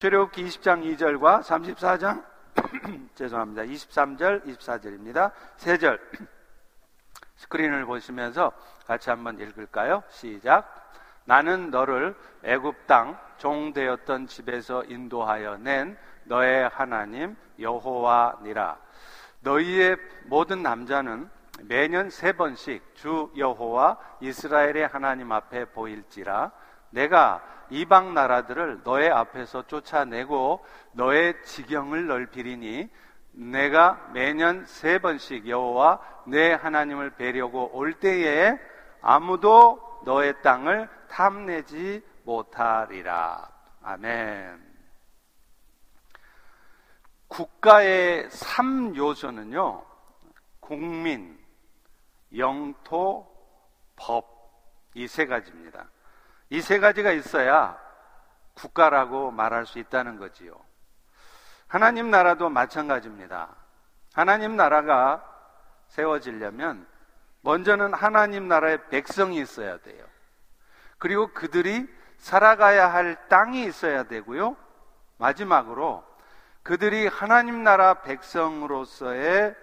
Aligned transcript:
출애굽기 0.00 0.44
20장 0.44 0.96
2절과 0.96 1.42
34장 1.42 2.24
죄송합니다. 3.16 3.62
23절, 3.62 4.44
24절입니다. 4.44 5.32
3절 5.56 5.98
스크린을 7.34 7.84
보시면서 7.84 8.52
같이 8.86 9.10
한번 9.10 9.40
읽을까요? 9.40 10.04
시작. 10.08 10.92
나는 11.24 11.72
너를 11.72 12.14
애굽 12.44 12.86
땅 12.86 13.18
종되었던 13.38 14.28
집에서 14.28 14.84
인도하여 14.84 15.56
낸 15.56 15.98
너의 16.26 16.68
하나님 16.68 17.36
여호와니라. 17.58 18.78
너희의 19.40 19.96
모든 20.26 20.62
남자는 20.62 21.28
매년 21.62 22.08
세 22.08 22.30
번씩 22.30 22.94
주 22.94 23.32
여호와 23.36 23.98
이스라엘의 24.20 24.86
하나님 24.86 25.32
앞에 25.32 25.64
보일지라 25.64 26.52
내가 26.90 27.42
이방 27.70 28.14
나라들을 28.14 28.80
너의 28.84 29.10
앞에서 29.10 29.66
쫓아내고 29.66 30.64
너의 30.92 31.42
지경을 31.44 32.06
넓히리니 32.06 32.88
내가 33.32 34.10
매년 34.12 34.64
세 34.64 34.98
번씩 34.98 35.48
여호와 35.48 36.00
내 36.26 36.52
하나님을 36.52 37.10
뵈려고 37.10 37.70
올 37.76 37.94
때에 37.94 38.58
아무도 39.00 40.00
너의 40.04 40.40
땅을 40.42 40.88
탐내지 41.08 42.02
못하리라. 42.24 43.48
아멘. 43.82 44.66
국가의 47.28 48.28
3요소는요, 48.28 49.84
국민, 50.60 51.38
영토, 52.36 53.30
법, 53.96 54.38
이 54.94 55.06
세 55.06 55.26
가지입니다. 55.26 55.88
이 56.50 56.60
세 56.60 56.78
가지가 56.78 57.12
있어야 57.12 57.78
국가라고 58.54 59.30
말할 59.30 59.66
수 59.66 59.78
있다는 59.78 60.18
거지요. 60.18 60.58
하나님 61.66 62.10
나라도 62.10 62.48
마찬가지입니다. 62.48 63.48
하나님 64.14 64.56
나라가 64.56 65.22
세워지려면 65.88 66.86
먼저는 67.42 67.94
하나님 67.94 68.48
나라의 68.48 68.88
백성이 68.88 69.40
있어야 69.40 69.78
돼요. 69.78 70.04
그리고 70.98 71.32
그들이 71.32 71.86
살아가야 72.18 72.92
할 72.92 73.28
땅이 73.28 73.64
있어야 73.64 74.04
되고요. 74.04 74.56
마지막으로 75.18 76.04
그들이 76.62 77.06
하나님 77.06 77.62
나라 77.62 78.02
백성으로서의 78.02 79.54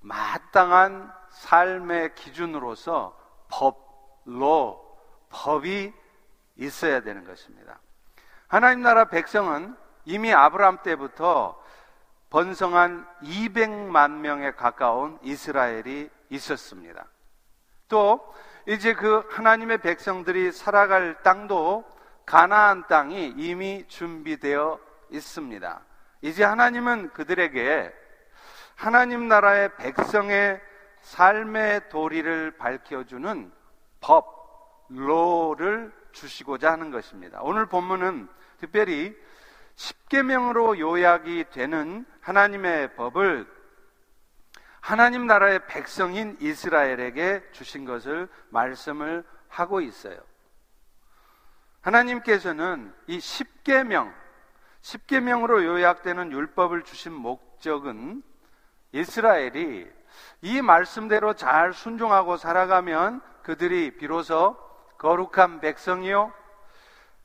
마땅한 0.00 1.12
삶의 1.30 2.14
기준으로서 2.16 3.16
법 3.48 3.90
로 4.24 4.86
법이 5.30 5.92
있어야 6.60 7.00
되는 7.00 7.24
것입니다. 7.24 7.80
하나님 8.46 8.82
나라 8.82 9.06
백성은 9.06 9.76
이미 10.04 10.32
아브라함 10.32 10.82
때부터 10.82 11.60
번성한 12.30 13.06
200만 13.22 14.10
명에 14.18 14.52
가까운 14.52 15.18
이스라엘이 15.22 16.10
있었습니다. 16.28 17.06
또 17.88 18.34
이제 18.66 18.94
그 18.94 19.26
하나님의 19.30 19.78
백성들이 19.78 20.52
살아갈 20.52 21.22
땅도 21.22 21.84
가나안 22.24 22.86
땅이 22.86 23.34
이미 23.36 23.84
준비되어 23.88 24.78
있습니다. 25.10 25.80
이제 26.22 26.44
하나님은 26.44 27.10
그들에게 27.10 27.92
하나님 28.76 29.26
나라의 29.26 29.76
백성의 29.76 30.60
삶의 31.00 31.88
도리를 31.88 32.56
밝혀주는 32.58 33.52
법, 34.00 34.86
로를 34.88 35.92
주시고자 36.12 36.72
하는 36.72 36.90
것입니다. 36.90 37.40
오늘 37.42 37.66
본문은 37.66 38.28
특별히 38.58 39.16
십계명으로 39.76 40.78
요약이 40.78 41.46
되는 41.50 42.04
하나님의 42.20 42.94
법을 42.96 43.46
하나님 44.80 45.26
나라의 45.26 45.66
백성인 45.66 46.36
이스라엘에게 46.40 47.50
주신 47.52 47.84
것을 47.84 48.28
말씀을 48.50 49.24
하고 49.48 49.80
있어요. 49.80 50.18
하나님께서는 51.82 52.92
이 53.06 53.20
십계명, 53.20 54.12
십계명으로 54.80 55.64
요약되는 55.64 56.32
율법을 56.32 56.82
주신 56.82 57.12
목적은 57.12 58.22
이스라엘이 58.92 59.90
이 60.42 60.62
말씀대로 60.62 61.34
잘 61.34 61.72
순종하고 61.72 62.36
살아가면 62.36 63.22
그들이 63.42 63.96
비로소 63.96 64.56
거룩한 65.00 65.60
백성이요. 65.60 66.30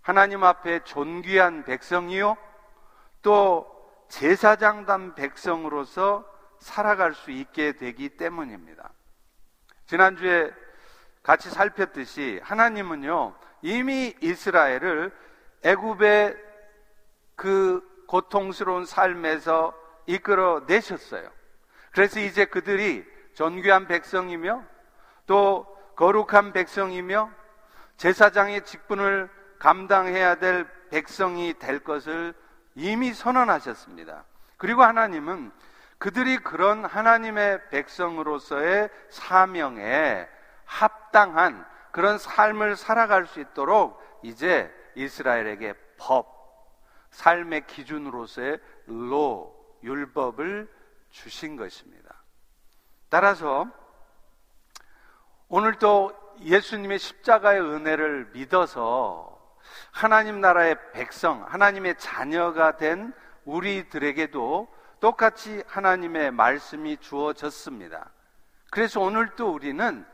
하나님 0.02 0.46
앞에 0.46 0.86
존귀한 0.86 1.66
백성이요. 1.66 2.38
또 3.22 3.70
제사장단 4.08 5.14
백성으로서 5.16 6.26
살아갈 6.60 7.14
수 7.14 7.32
있게 7.32 7.74
되기 7.74 8.08
때문입니다. 8.08 8.92
지난주에 9.88 10.54
같이 11.22 11.50
살폈듯이 11.50 12.40
하나님은요 12.44 13.36
이미 13.62 14.16
이스라엘을 14.22 15.12
애굽의 15.64 16.38
그 17.36 18.06
고통스러운 18.08 18.86
삶에서 18.86 19.74
이끌어 20.06 20.64
내셨어요. 20.66 21.30
그래서 21.92 22.22
이제 22.22 22.46
그들이 22.46 23.06
존귀한 23.34 23.88
백성이며 23.88 24.64
또 25.26 25.66
거룩한 25.98 26.54
백성이며 26.54 27.44
제사장의 27.98 28.66
직분을 28.66 29.30
감당해야 29.60 30.36
될 30.36 30.68
백성이 30.90 31.54
될 31.58 31.80
것을 31.80 32.34
이미 32.76 33.14
선언하셨습니다. 33.14 34.26
그리고 34.58 34.84
하나님은 34.84 35.52
그들이 35.98 36.38
그런 36.38 36.86
하나님의 36.86 37.70
백성으로서의 37.70 38.90
사명에 39.10 40.28
합당한 40.66 41.66
그런 41.92 42.18
삶을 42.18 42.76
살아갈 42.76 43.26
수 43.26 43.40
있도록 43.40 44.02
이제 44.22 44.74
이스라엘에게 44.96 45.74
법, 45.98 46.36
삶의 47.12 47.68
기준으로서의 47.68 48.60
로, 48.88 49.56
율법을 49.84 50.70
주신 51.10 51.56
것입니다. 51.56 52.24
따라서 53.10 53.68
오늘 55.48 55.80
또 55.80 56.12
예수님의 56.42 57.00
십자가의 57.00 57.62
은혜를 57.62 58.30
믿어서 58.34 59.36
하나님 59.92 60.42
나라의 60.42 60.78
백성, 60.94 61.44
하나님의 61.48 61.96
자녀가 61.98 62.78
된 62.78 63.14
우리들에게도 63.46 64.68
똑같이 65.00 65.64
하나님의 65.68 66.32
말씀이 66.32 66.98
주어졌습니다. 66.98 68.10
그래서 68.72 69.00
오늘 69.00 69.36
또 69.36 69.54
우리는 69.54 70.06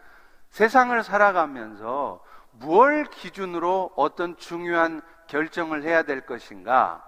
세상을 0.50 1.02
살아가면서 1.04 2.24
무엇 2.52 3.10
기준으로 3.10 3.94
어떤 3.96 4.38
중요한 4.38 5.02
결정을 5.28 5.84
해야 5.84 6.04
될 6.04 6.26
것인가? 6.26 7.04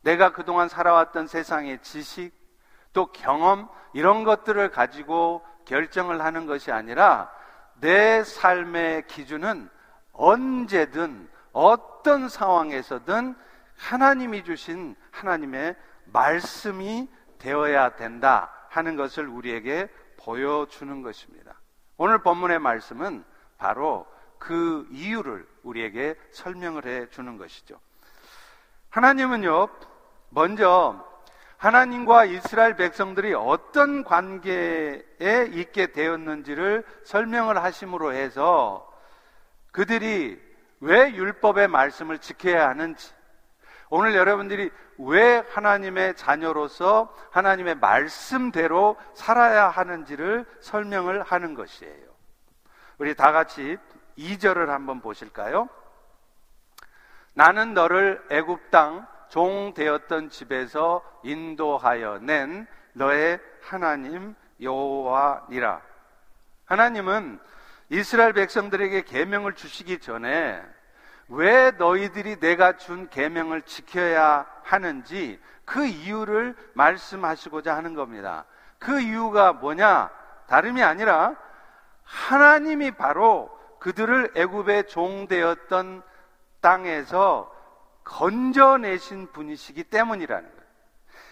내가 0.00 0.32
그동안 0.32 0.68
살아왔던 0.68 1.26
세상의 1.26 1.82
지식, 1.82 2.32
또 2.92 3.12
경험, 3.12 3.68
이런 3.92 4.24
것들을 4.24 4.70
가지고 4.70 5.44
결정을 5.66 6.24
하는 6.24 6.46
것이 6.46 6.72
아니라 6.72 7.30
내 7.82 8.22
삶의 8.22 9.08
기준은 9.08 9.68
언제든 10.12 11.28
어떤 11.52 12.28
상황에서든 12.28 13.34
하나님이 13.76 14.44
주신 14.44 14.94
하나님의 15.10 15.74
말씀이 16.04 17.10
되어야 17.38 17.96
된다 17.96 18.52
하는 18.68 18.94
것을 18.94 19.26
우리에게 19.26 19.90
보여주는 20.16 21.02
것입니다. 21.02 21.60
오늘 21.96 22.22
본문의 22.22 22.60
말씀은 22.60 23.24
바로 23.58 24.06
그 24.38 24.86
이유를 24.92 25.44
우리에게 25.64 26.14
설명을 26.30 26.86
해 26.86 27.10
주는 27.10 27.36
것이죠. 27.36 27.80
하나님은요, 28.90 29.68
먼저 30.30 31.04
하나님과 31.62 32.24
이스라엘 32.24 32.74
백성들이 32.74 33.34
어떤 33.34 34.02
관계에 34.02 35.04
있게 35.52 35.92
되었는지를 35.92 36.84
설명을 37.04 37.62
하심으로 37.62 38.12
해서 38.14 38.92
그들이 39.70 40.42
왜 40.80 41.14
율법의 41.14 41.68
말씀을 41.68 42.18
지켜야 42.18 42.68
하는지, 42.68 43.14
오늘 43.90 44.16
여러분들이 44.16 44.72
왜 44.98 45.44
하나님의 45.52 46.16
자녀로서 46.16 47.14
하나님의 47.30 47.76
말씀대로 47.76 48.96
살아야 49.14 49.68
하는지를 49.68 50.44
설명을 50.58 51.22
하는 51.22 51.54
것이에요. 51.54 52.10
우리 52.98 53.14
다 53.14 53.30
같이 53.30 53.78
2절을 54.18 54.66
한번 54.66 55.00
보실까요? 55.00 55.68
나는 57.34 57.72
너를 57.72 58.20
애굽 58.30 58.72
땅 58.72 59.06
종 59.32 59.72
되었던 59.72 60.28
집에서 60.28 61.02
인도하여 61.22 62.18
낸 62.18 62.66
너의 62.92 63.40
하나님 63.62 64.34
여호와니라. 64.60 65.80
하나님은 66.66 67.40
이스라엘 67.88 68.34
백성들에게 68.34 69.00
계명을 69.04 69.54
주시기 69.54 70.00
전에 70.00 70.62
왜 71.28 71.70
너희들이 71.70 72.40
내가 72.40 72.76
준 72.76 73.08
계명을 73.08 73.62
지켜야 73.62 74.44
하는지 74.64 75.40
그 75.64 75.86
이유를 75.86 76.54
말씀하시고자 76.74 77.74
하는 77.74 77.94
겁니다. 77.94 78.44
그 78.78 79.00
이유가 79.00 79.54
뭐냐? 79.54 80.10
다름이 80.46 80.82
아니라 80.82 81.36
하나님이 82.04 82.90
바로 82.90 83.48
그들을 83.78 84.32
애굽의 84.36 84.88
종 84.88 85.26
되었던 85.26 86.02
땅에서 86.60 87.51
건져내신 88.04 89.32
분이시기 89.32 89.84
때문이라는 89.84 90.48
거예요. 90.48 90.62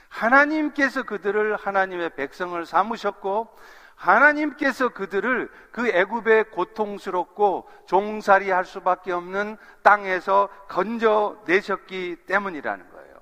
하나님께서 0.08 1.04
그들을 1.04 1.56
하나님의 1.56 2.14
백성을 2.16 2.64
삼으셨고 2.66 3.56
하나님께서 3.94 4.88
그들을 4.88 5.50
그 5.72 5.88
애굽의 5.88 6.50
고통스럽고 6.50 7.68
종살이 7.86 8.50
할 8.50 8.64
수밖에 8.64 9.12
없는 9.12 9.58
땅에서 9.82 10.48
건져내셨기 10.68 12.16
때문이라는 12.26 12.90
거예요. 12.90 13.20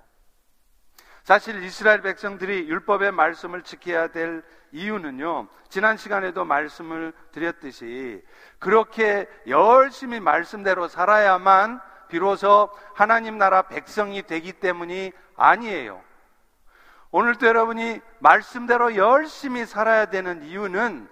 사실 1.24 1.62
이스라엘 1.62 2.00
백성들이 2.00 2.68
율법의 2.68 3.12
말씀을 3.12 3.62
지켜야 3.62 4.08
될 4.08 4.42
이유는요, 4.72 5.48
지난 5.68 5.96
시간에도 5.96 6.44
말씀을 6.44 7.12
드렸듯이 7.32 8.24
그렇게 8.58 9.28
열심히 9.46 10.20
말씀대로 10.20 10.88
살아야만 10.88 11.82
비로소 12.08 12.68
하나님 12.94 13.38
나라 13.38 13.62
백성이 13.62 14.22
되기 14.22 14.52
때문이 14.52 15.12
아니에요. 15.36 16.00
오늘도 17.10 17.46
여러분이 17.46 18.00
말씀대로 18.18 18.96
열심히 18.96 19.64
살아야 19.64 20.06
되는 20.06 20.42
이유는 20.42 21.08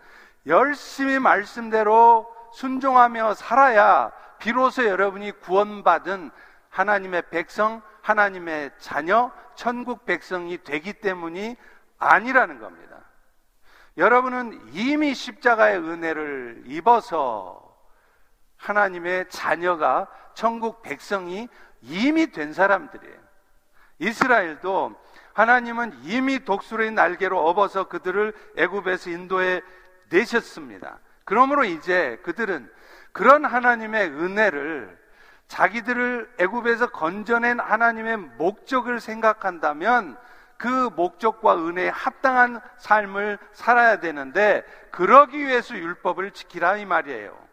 열심히 0.46 1.18
말씀대로 1.18 2.26
순종하며 2.52 3.34
살아야 3.34 4.12
비로소 4.38 4.84
여러분이 4.84 5.32
구원받은 5.40 6.30
하나님의 6.70 7.22
백성, 7.30 7.82
하나님의 8.02 8.70
자녀, 8.78 9.32
천국 9.54 10.04
백성이 10.04 10.62
되기 10.62 10.92
때문이 10.92 11.56
아니라는 11.98 12.60
겁니다. 12.60 12.96
여러분은 13.96 14.60
이미 14.72 15.14
십자가의 15.14 15.78
은혜를 15.78 16.64
입어서 16.66 17.65
하나님의 18.66 19.26
자녀가 19.28 20.08
천국 20.34 20.82
백성이 20.82 21.48
이미 21.82 22.30
된 22.32 22.52
사람들이에요. 22.52 23.16
이스라엘도 23.98 24.94
하나님은 25.32 25.98
이미 26.02 26.44
독수리의 26.44 26.92
날개로 26.92 27.46
업어서 27.46 27.88
그들을 27.88 28.32
애굽에서 28.56 29.10
인도에 29.10 29.62
내셨습니다. 30.08 30.98
그러므로 31.24 31.64
이제 31.64 32.20
그들은 32.22 32.70
그런 33.12 33.44
하나님의 33.44 34.08
은혜를 34.08 34.98
자기들을 35.48 36.34
애굽에서 36.38 36.90
건져낸 36.90 37.60
하나님의 37.60 38.16
목적을 38.16 39.00
생각한다면 39.00 40.16
그 40.56 40.90
목적과 40.96 41.56
은혜에 41.56 41.88
합당한 41.88 42.60
삶을 42.78 43.38
살아야 43.52 44.00
되는데 44.00 44.64
그러기 44.90 45.38
위해서 45.38 45.76
율법을 45.76 46.32
지키라 46.32 46.78
이 46.78 46.86
말이에요. 46.86 47.46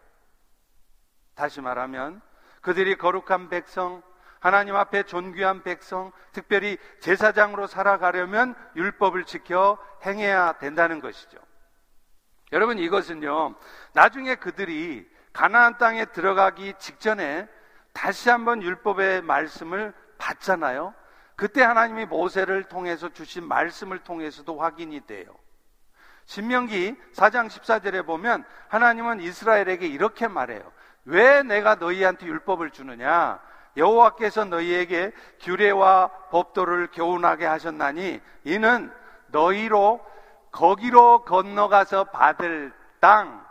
다시 1.34 1.60
말하면 1.60 2.20
그들이 2.60 2.96
거룩한 2.96 3.48
백성, 3.48 4.02
하나님 4.40 4.76
앞에 4.76 5.04
존귀한 5.04 5.62
백성, 5.62 6.12
특별히 6.32 6.78
제사장으로 7.00 7.66
살아가려면 7.66 8.54
율법을 8.76 9.24
지켜 9.24 9.78
행해야 10.04 10.58
된다는 10.58 11.00
것이죠. 11.00 11.38
여러분 12.52 12.78
이것은요. 12.78 13.54
나중에 13.94 14.34
그들이 14.36 15.08
가나안 15.32 15.78
땅에 15.78 16.04
들어가기 16.04 16.74
직전에 16.78 17.48
다시 17.92 18.28
한번 18.28 18.62
율법의 18.62 19.22
말씀을 19.22 19.94
받잖아요. 20.18 20.94
그때 21.36 21.62
하나님이 21.62 22.06
모세를 22.06 22.64
통해서 22.64 23.08
주신 23.08 23.46
말씀을 23.48 24.00
통해서도 24.00 24.60
확인이 24.60 25.00
돼요. 25.06 25.34
신명기 26.26 26.96
4장 27.14 27.48
14절에 27.48 28.06
보면 28.06 28.44
하나님은 28.68 29.20
이스라엘에게 29.20 29.86
이렇게 29.86 30.28
말해요. 30.28 30.72
왜 31.04 31.42
내가 31.42 31.74
너희한테 31.76 32.26
율법을 32.26 32.70
주느냐? 32.70 33.40
여호와께서 33.76 34.44
너희에게 34.44 35.12
규례와 35.40 36.08
법도를 36.30 36.88
교훈하게 36.92 37.44
하셨나니 37.46 38.20
이는 38.44 38.92
너희로 39.28 40.04
거기로 40.52 41.24
건너가서 41.24 42.04
받을 42.04 42.72
땅 43.00 43.44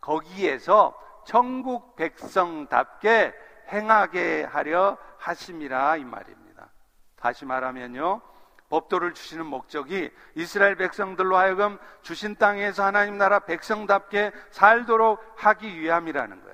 거기에서 0.00 0.98
천국 1.24 1.94
백성답게 1.96 3.32
행하게 3.68 4.44
하려 4.44 4.98
하심이라 5.18 5.96
이 5.96 6.04
말입니다. 6.04 6.68
다시 7.16 7.44
말하면요. 7.44 8.20
법도를 8.68 9.14
주시는 9.14 9.46
목적이 9.46 10.10
이스라엘 10.34 10.76
백성들로 10.76 11.36
하여금 11.36 11.78
주신 12.02 12.36
땅에서 12.36 12.84
하나님 12.84 13.18
나라 13.18 13.40
백성답게 13.40 14.32
살도록 14.50 15.20
하기 15.36 15.80
위함이라는 15.80 16.42
거예요. 16.42 16.49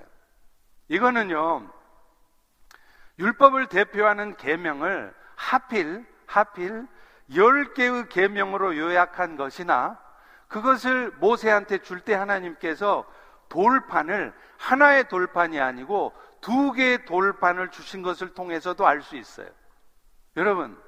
이거는요. 0.89 1.69
율법을 3.19 3.69
대표하는 3.69 4.37
계명을 4.37 5.15
하필 5.35 6.07
하필 6.27 6.87
10개의 7.31 8.09
계명으로 8.09 8.77
요약한 8.77 9.37
것이나 9.37 9.99
그것을 10.49 11.11
모세한테 11.19 11.79
줄 11.79 12.01
때 12.01 12.15
하나님께서 12.15 13.05
돌판을 13.49 14.33
하나의 14.59 15.09
돌판이 15.09 15.61
아니고 15.61 16.13
두 16.41 16.73
개의 16.73 17.05
돌판을 17.05 17.71
주신 17.71 18.03
것을 18.03 18.35
통해서도 18.35 18.87
알 18.87 19.03
수 19.03 19.17
있어요. 19.17 19.49
여러분, 20.37 20.81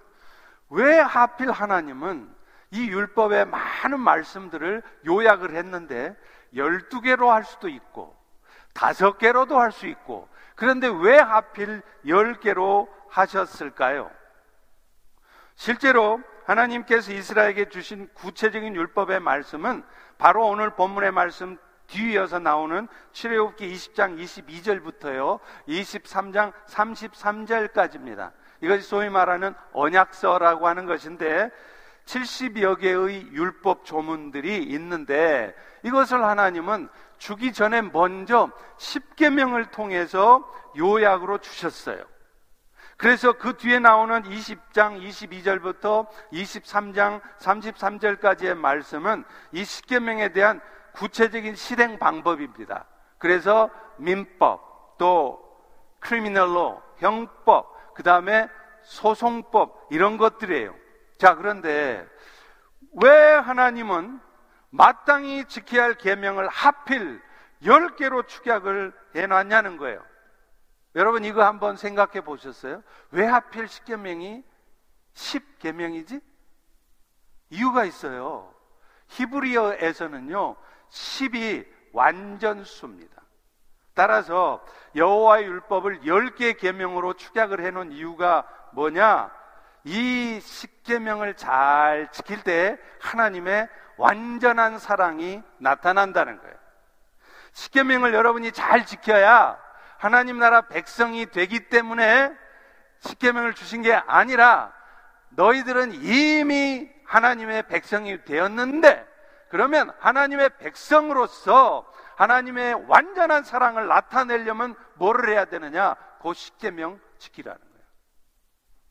왜 0.69 0.99
하필 0.99 1.51
하나님은 1.51 2.35
이 2.71 2.89
율법의 2.89 3.47
많은 3.47 3.99
말씀들을 3.99 4.83
요약을 5.07 5.55
했는데 5.55 6.17
12개로 6.55 7.29
할 7.29 7.45
수도 7.45 7.69
있고 7.69 8.18
다섯 8.79 9.19
개로도 9.19 9.59
할 9.59 9.73
수 9.73 9.89
있고 9.89 10.29
그런데 10.55 10.87
왜 10.87 11.19
하필 11.19 11.83
열 12.07 12.39
개로 12.39 12.89
하셨을까요? 13.09 14.09
실제로 15.57 16.21
하나님께서 16.47 17.13
이스라엘에게 17.13 17.71
주신 17.71 18.09
구체적인 18.15 18.77
율법의 18.77 19.19
말씀은 19.19 19.83
바로 20.17 20.47
오늘 20.47 20.71
본문의 20.77 21.11
말씀 21.11 21.59
뒤이어서 21.89 22.39
나오는 22.39 22.87
출애굽기 23.13 23.73
20장 23.73 24.17
22절부터요. 24.23 25.41
23장 25.67 26.53
33절까지입니다. 26.69 28.31
이것이 28.61 28.83
소위 28.83 29.09
말하는 29.09 29.55
언약서라고 29.73 30.69
하는 30.69 30.87
것인데 30.87 31.51
70여 32.05 32.79
개의 32.79 33.33
율법 33.33 33.85
조문들이 33.85 34.63
있는데 34.63 35.55
이것을 35.83 36.25
하나님은 36.25 36.89
주기 37.19 37.53
전에 37.53 37.83
먼저 37.83 38.51
10계명을 38.79 39.71
통해서 39.71 40.51
요약으로 40.77 41.39
주셨어요. 41.39 42.05
그래서 42.97 43.33
그 43.33 43.57
뒤에 43.57 43.79
나오는 43.79 44.23
20장 44.23 45.01
22절부터 45.01 46.09
23장 46.33 47.21
33절까지의 47.39 48.57
말씀은 48.57 49.25
이 49.53 49.63
10계명에 49.63 50.33
대한 50.33 50.61
구체적인 50.95 51.55
실행 51.55 51.99
방법입니다. 51.99 52.87
그래서 53.19 53.71
민법, 53.99 54.97
또 54.99 55.41
크리미널로, 56.01 56.83
형법, 56.99 57.95
그 57.95 58.03
다음에 58.03 58.49
소송법 58.83 59.89
이런 59.91 60.17
것들이에요. 60.17 60.75
자, 61.19 61.35
그런데 61.35 62.05
왜 63.01 63.11
하나님은 63.11 64.21
마땅히 64.71 65.45
지켜야 65.47 65.85
할 65.85 65.95
계명을 65.95 66.49
하필 66.49 67.21
10개로 67.63 68.27
축약을 68.27 68.93
해놨냐는 69.17 69.77
거예요. 69.77 70.05
여러분 70.95 71.25
이거 71.25 71.45
한번 71.45 71.77
생각해 71.77 72.23
보셨어요? 72.23 72.83
왜 73.11 73.25
하필 73.25 73.67
10계명이 73.67 74.45
10계명이지? 75.15 76.23
이유가 77.51 77.85
있어요. 77.85 78.55
히브리어에서는요. 79.09 80.57
10이 80.91 81.67
완전수입니다. 81.93 83.23
따라서 83.95 84.65
여호와의 84.95 85.47
율법을 85.47 86.01
10개 86.03 86.59
계명으로 86.59 87.15
축약을 87.15 87.65
해 87.65 87.71
놓은 87.71 87.93
이유가 87.93 88.47
뭐냐? 88.73 89.31
이 89.85 90.41
10계명을 90.43 91.37
잘 91.37 92.09
지킬 92.13 92.43
때 92.43 92.79
하나님의 93.01 93.69
완전한 93.97 94.79
사랑이 94.79 95.43
나타난다는 95.59 96.39
거예요. 96.39 96.55
십계명을 97.53 98.15
여러분이 98.15 98.53
잘 98.53 98.87
지켜야 98.87 99.59
하나님 99.99 100.39
나라 100.39 100.63
백성이 100.63 101.27
되기 101.27 101.69
때문에 101.69 102.33
십계명을 103.01 103.55
주신 103.55 103.83
게 103.83 103.95
아니라 103.95 104.73
너희들은 105.31 105.93
이미 105.93 106.89
하나님의 107.05 107.65
백성이 107.69 108.25
되었는데 108.25 109.07
그러면 109.51 109.91
하나님의 109.99 110.51
백성으로서 110.59 111.91
하나님의 112.17 112.87
완전한 112.89 113.45
사랑을 113.45 113.87
나타내려면 113.89 114.75
뭐를 114.95 115.31
해야 115.31 115.45
되느냐? 115.45 115.95
그 116.21 116.35
십계명 116.35 117.01
지키라는. 117.19 117.68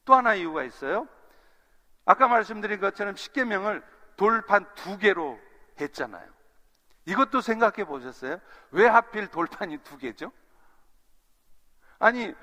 또 0.07 0.15
하나 0.15 0.33
이유가 0.33 0.63
있어요. 0.63 1.05
아까 2.05 2.27
말씀드린 2.29 2.79
것처럼 2.79 3.15
십계명을 3.17 3.83
돌판 4.15 4.65
두 4.73 4.97
개로 4.97 5.37
했잖아요. 5.79 6.25
이것도 7.05 7.41
생각해 7.41 7.83
보셨어요? 7.83 8.39
왜 8.71 8.87
하필 8.87 9.27
돌판이 9.27 9.79
두 9.79 9.97
개죠? 9.97 10.31
아니 11.99 12.33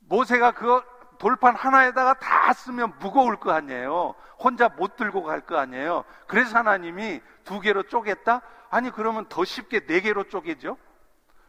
모세가 0.00 0.52
그 0.52 0.82
돌판 1.18 1.54
하나에다가 1.56 2.14
다 2.14 2.52
쓰면 2.52 2.98
무거울 2.98 3.36
거 3.36 3.52
아니에요. 3.52 4.14
혼자 4.38 4.68
못 4.68 4.96
들고 4.96 5.22
갈 5.22 5.40
거 5.40 5.56
아니에요. 5.56 6.04
그래서 6.26 6.58
하나님이 6.58 7.22
두 7.44 7.60
개로 7.60 7.82
쪼갰다? 7.84 8.42
아니 8.68 8.90
그러면 8.90 9.26
더 9.28 9.44
쉽게 9.44 9.86
네 9.86 10.00
개로 10.00 10.24
쪼개죠? 10.24 10.76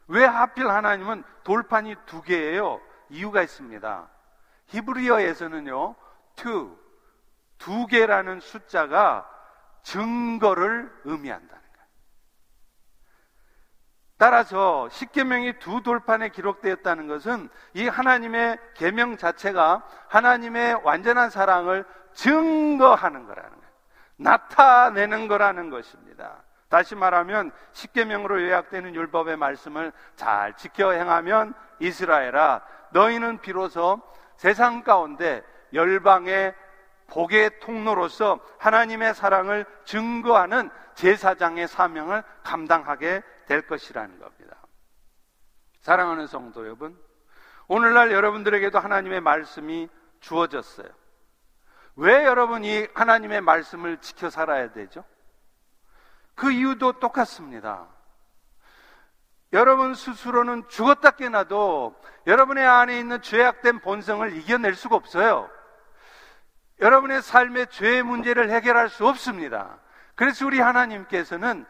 왜 0.08 0.24
하필 0.24 0.70
하나님은 0.70 1.24
돌판이 1.44 1.96
두 2.06 2.22
개예요? 2.22 2.80
이유가 3.10 3.42
있습니다. 3.42 4.15
히브리어에서는요, 4.68 5.96
two, 6.36 6.78
두 7.58 7.88
개라는 7.88 8.40
숫자가 8.40 9.30
증거를 9.84 10.92
의미한다는 11.04 11.50
거예요. 11.50 11.88
따라서 14.18 14.90
십계명이 14.90 15.60
두 15.60 15.84
돌판에 15.84 16.30
기록되었다는 16.30 17.08
것은 17.08 17.50
이 17.74 17.88
하나님의 17.88 18.58
계명 18.74 19.18
자체가 19.18 19.86
하나님의 20.08 20.82
완전한 20.84 21.30
사랑을 21.30 21.86
증거하는 22.14 23.26
거라는 23.26 23.50
거예요. 23.52 23.66
나타내는 24.18 25.28
거라는 25.28 25.70
것입니다. 25.70 26.44
다시 26.70 26.96
말하면 26.96 27.52
십계명으로 27.74 28.42
요약되는 28.42 28.96
율법의 28.96 29.38
말씀을 29.38 29.92
잘 30.16 30.56
지켜 30.56 30.92
행하면 30.92 31.54
이스라엘아 31.80 32.62
너희는 32.92 33.40
비로소 33.40 34.02
세상 34.38 34.84
가운데 34.84 35.44
열방의 35.74 36.54
복의 37.08 37.60
통로로서 37.60 38.40
하나님의 38.60 39.14
사랑을 39.14 39.66
증거하는 39.86 40.70
제사장의 40.96 41.68
사명을 41.68 42.24
감당하게 42.44 43.22
될 43.46 43.68
것이라는 43.68 44.20
겁니다. 44.20 44.58
사랑하는 45.82 46.26
성도 46.28 46.66
여러분, 46.66 47.00
오늘날 47.68 48.12
여러분들에게도 48.12 48.80
하나님의 48.80 49.22
말씀이 49.22 49.90
주어졌어요. 50.20 50.88
왜 51.98 52.26
여러분이 52.26 52.88
하나님의 52.94 53.42
말씀을 53.42 53.98
지켜 53.98 54.30
살아야 54.30 54.72
되죠? 54.72 55.04
그 56.34 56.52
이유도 56.52 57.00
똑같습니다. 57.00 57.88
여러분 59.56 59.94
스스로는 59.96 60.68
죽었다 60.68 61.12
깨나도 61.12 61.96
여러분의 62.28 62.68
안에 62.68 63.00
있는 63.00 63.22
죄악된 63.22 63.80
본성을 63.80 64.36
이겨낼 64.36 64.76
수가 64.76 64.98
없어요. 64.98 65.50
여러분의 66.82 67.22
삶의 67.22 67.68
죄의 67.68 68.04
문제를 68.04 68.52
해결할 68.52 68.90
수 68.90 69.08
없습니다. 69.08 69.80
그래서 70.16 70.46
우리 70.46 70.60
하나님께서는 70.60 71.66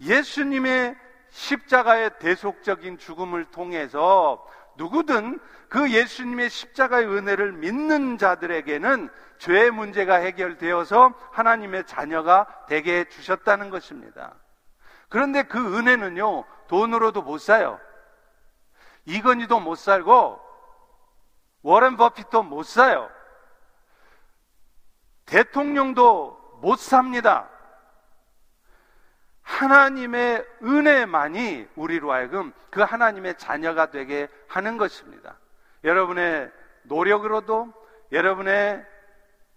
예수님의 0.00 0.96
십자가의 1.28 2.12
대속적인 2.20 2.96
죽음을 2.96 3.44
통해서 3.44 4.42
누구든 4.78 5.38
그 5.68 5.90
예수님의 5.92 6.48
십자가의 6.48 7.06
은혜를 7.06 7.52
믿는 7.52 8.16
자들에게는 8.16 9.10
죄의 9.36 9.72
문제가 9.72 10.14
해결되어서 10.14 11.12
하나님의 11.32 11.84
자녀가 11.84 12.46
되게 12.66 13.00
해주셨다는 13.00 13.68
것입니다. 13.68 14.32
그런데 15.08 15.42
그 15.42 15.78
은혜는요, 15.78 16.44
돈으로도 16.68 17.22
못 17.22 17.38
사요. 17.38 17.80
이건희도 19.04 19.60
못 19.60 19.76
살고, 19.76 20.40
워렌 21.62 21.96
버핏도 21.96 22.42
못 22.42 22.64
사요. 22.64 23.10
대통령도 25.26 26.58
못 26.60 26.78
삽니다. 26.78 27.48
하나님의 29.42 30.44
은혜만이 30.62 31.68
우리로 31.76 32.12
하여금 32.12 32.52
그 32.70 32.80
하나님의 32.80 33.38
자녀가 33.38 33.90
되게 33.90 34.28
하는 34.48 34.76
것입니다. 34.76 35.38
여러분의 35.84 36.50
노력으로도, 36.82 37.72
여러분의 38.12 38.84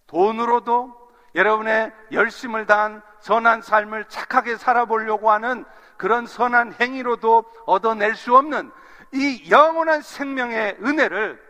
돈으로도, 0.07 0.98
여러분의 1.35 1.91
열심을 2.11 2.65
다한 2.65 3.01
선한 3.19 3.61
삶을 3.61 4.05
착하게 4.05 4.57
살아보려고 4.57 5.31
하는 5.31 5.65
그런 5.97 6.25
선한 6.25 6.73
행위로도 6.79 7.43
얻어낼 7.65 8.15
수 8.15 8.35
없는 8.35 8.71
이 9.13 9.49
영원한 9.49 10.01
생명의 10.01 10.77
은혜를 10.81 11.41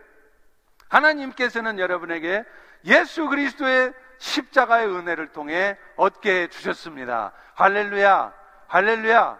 하나님께서는 0.88 1.78
여러분에게 1.78 2.44
예수 2.84 3.28
그리스도의 3.28 3.92
십자가의 4.18 4.88
은혜를 4.88 5.28
통해 5.28 5.78
얻게 5.96 6.42
해주셨습니다. 6.42 7.32
할렐루야, 7.54 8.32
할렐루야. 8.66 9.38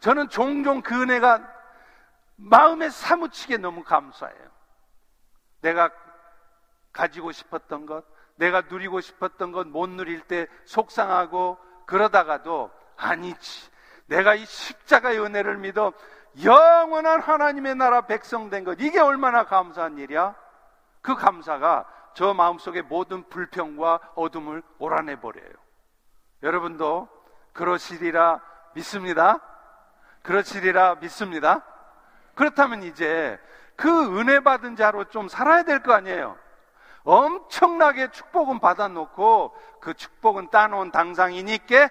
저는 0.00 0.28
종종 0.28 0.82
그 0.82 1.02
은혜가 1.02 1.40
마음에 2.36 2.88
사무치게 2.88 3.58
너무 3.58 3.82
감사해요. 3.84 4.48
내가 5.60 5.90
가지고 6.92 7.32
싶었던 7.32 7.86
것, 7.86 8.04
내가 8.38 8.62
누리고 8.62 9.00
싶었던 9.00 9.52
것못 9.52 9.90
누릴 9.90 10.20
때 10.22 10.46
속상하고 10.64 11.58
그러다가도 11.86 12.70
아니지. 12.96 13.70
내가 14.06 14.34
이 14.34 14.44
십자가의 14.44 15.20
은혜를 15.20 15.58
믿어 15.58 15.92
영원한 16.42 17.20
하나님의 17.20 17.74
나라 17.74 18.02
백성 18.02 18.48
된 18.48 18.64
것. 18.64 18.80
이게 18.80 19.00
얼마나 19.00 19.44
감사한 19.44 19.98
일이야? 19.98 20.34
그 21.02 21.14
감사가 21.14 21.84
저 22.14 22.34
마음속의 22.34 22.82
모든 22.82 23.28
불평과 23.28 24.00
어둠을 24.14 24.62
몰아내 24.78 25.20
버려요. 25.20 25.52
여러분도 26.42 27.08
그러시리라 27.52 28.40
믿습니다. 28.74 29.40
그러시리라 30.22 30.96
믿습니다. 30.96 31.64
그렇다면 32.34 32.82
이제 32.84 33.38
그 33.76 34.18
은혜 34.18 34.40
받은 34.40 34.76
자로 34.76 35.04
좀 35.04 35.28
살아야 35.28 35.62
될 35.64 35.82
거 35.82 35.92
아니에요. 35.92 36.36
엄청나게 37.04 38.10
축복은 38.10 38.60
받아놓고 38.60 39.56
그 39.80 39.94
축복은 39.94 40.50
따놓은 40.50 40.90
당상이니까 40.90 41.88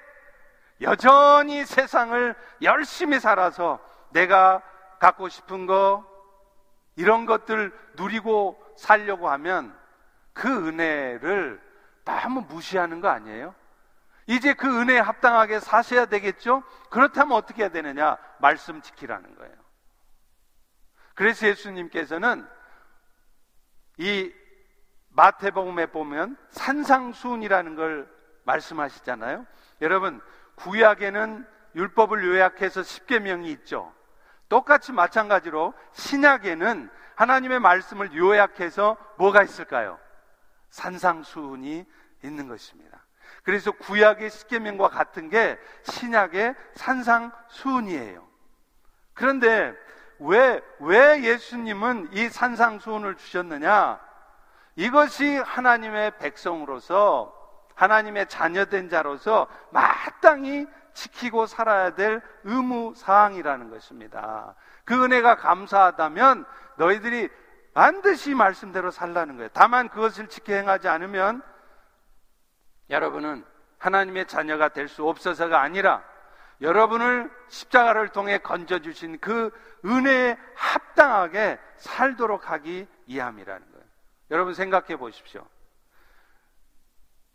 여전히 0.82 1.66
세상을 1.66 2.36
열심히 2.62 3.20
살아서 3.20 3.80
내가 4.10 4.62
갖고 5.00 5.30
싶은 5.30 5.66
거 5.66 6.06
이런 6.96 7.26
것들 7.26 7.72
누리고 7.96 8.62
살려고 8.78 9.30
하면 9.30 9.78
그 10.34 10.68
은혜를 10.68 11.62
너무 12.06 12.42
무시하는 12.42 13.02
거 13.02 13.10
아니에요? 13.10 13.54
이제 14.28 14.54
그 14.54 14.82
은혜에 14.82 15.00
합당하게 15.00 15.60
사셔야 15.60 16.06
되겠죠? 16.06 16.64
그렇다면 16.90 17.38
어떻게 17.38 17.64
해야 17.64 17.70
되느냐? 17.70 18.18
말씀 18.40 18.82
지키라는 18.82 19.36
거예요. 19.36 19.56
그래서 21.16 21.48
예수님께서는 21.48 22.48
이 23.98 24.32
마태복음에 25.18 25.88
보면 25.88 26.38
산상수훈이라는 26.52 27.76
걸 27.76 28.08
말씀하시잖아요. 28.44 29.46
여러분, 29.82 30.22
구약에는 30.56 31.46
율법을 31.76 32.24
요약해서 32.24 32.84
십계명이 32.84 33.52
있죠. 33.54 33.92
똑같이 34.48 34.94
마찬가지로 34.94 35.74
신약에는 35.94 36.90
하나님의 37.16 37.60
말씀을 37.60 38.14
요약해서 38.16 38.96
뭐가 39.18 39.42
있을까요? 39.42 40.00
산상수훈이 40.70 41.86
있는 42.24 42.48
것입니다. 42.48 43.04
그래서 43.42 43.72
구약의 43.72 44.30
십계명과 44.30 44.90
같은 44.90 45.30
게 45.30 45.58
신약의 45.84 46.56
산상수훈이에요. 46.76 48.26
그런데 49.16 49.74
왜, 50.20 50.62
왜 50.80 51.24
예수님은 51.24 52.10
이 52.14 52.30
산상수훈을 52.30 53.16
주셨느냐? 53.16 54.07
이것이 54.78 55.38
하나님의 55.38 56.18
백성으로서 56.20 57.34
하나님의 57.74 58.28
자녀된 58.28 58.90
자로서 58.90 59.48
마땅히 59.72 60.68
지키고 60.94 61.46
살아야 61.48 61.94
될 61.96 62.22
의무 62.44 62.94
사항이라는 62.96 63.70
것입니다. 63.70 64.56
그 64.86 65.04
은혜가 65.04 65.36
감사하다면 65.36 66.46
너희들이 66.78 67.30
반드시 67.74 68.34
말씀대로 68.34 68.90
살라는 68.92 69.38
거예요. 69.38 69.50
다만 69.54 69.90
그것을 69.90 70.28
지켜 70.28 70.54
행하지 70.54 70.88
않으면 70.88 71.42
여러분은 72.90 73.46
하나님의 73.80 74.28
자녀가 74.28 74.70
될 74.70 74.88
수 74.88 75.08
없어서가 75.08 75.62
아니라 75.62 76.04
여러분을 76.62 77.32
십자가를 77.50 78.10
통해 78.10 78.40
건져주신 78.40 79.20
그 79.20 79.52
은혜에 79.86 80.38
합당하게 80.56 81.60
살도록 81.78 82.50
하기 82.50 82.88
위함이라는 83.08 83.72
거예요. 83.72 83.77
여러분 84.32 84.54
생각해 84.54 84.98
보십시오. 84.98 85.46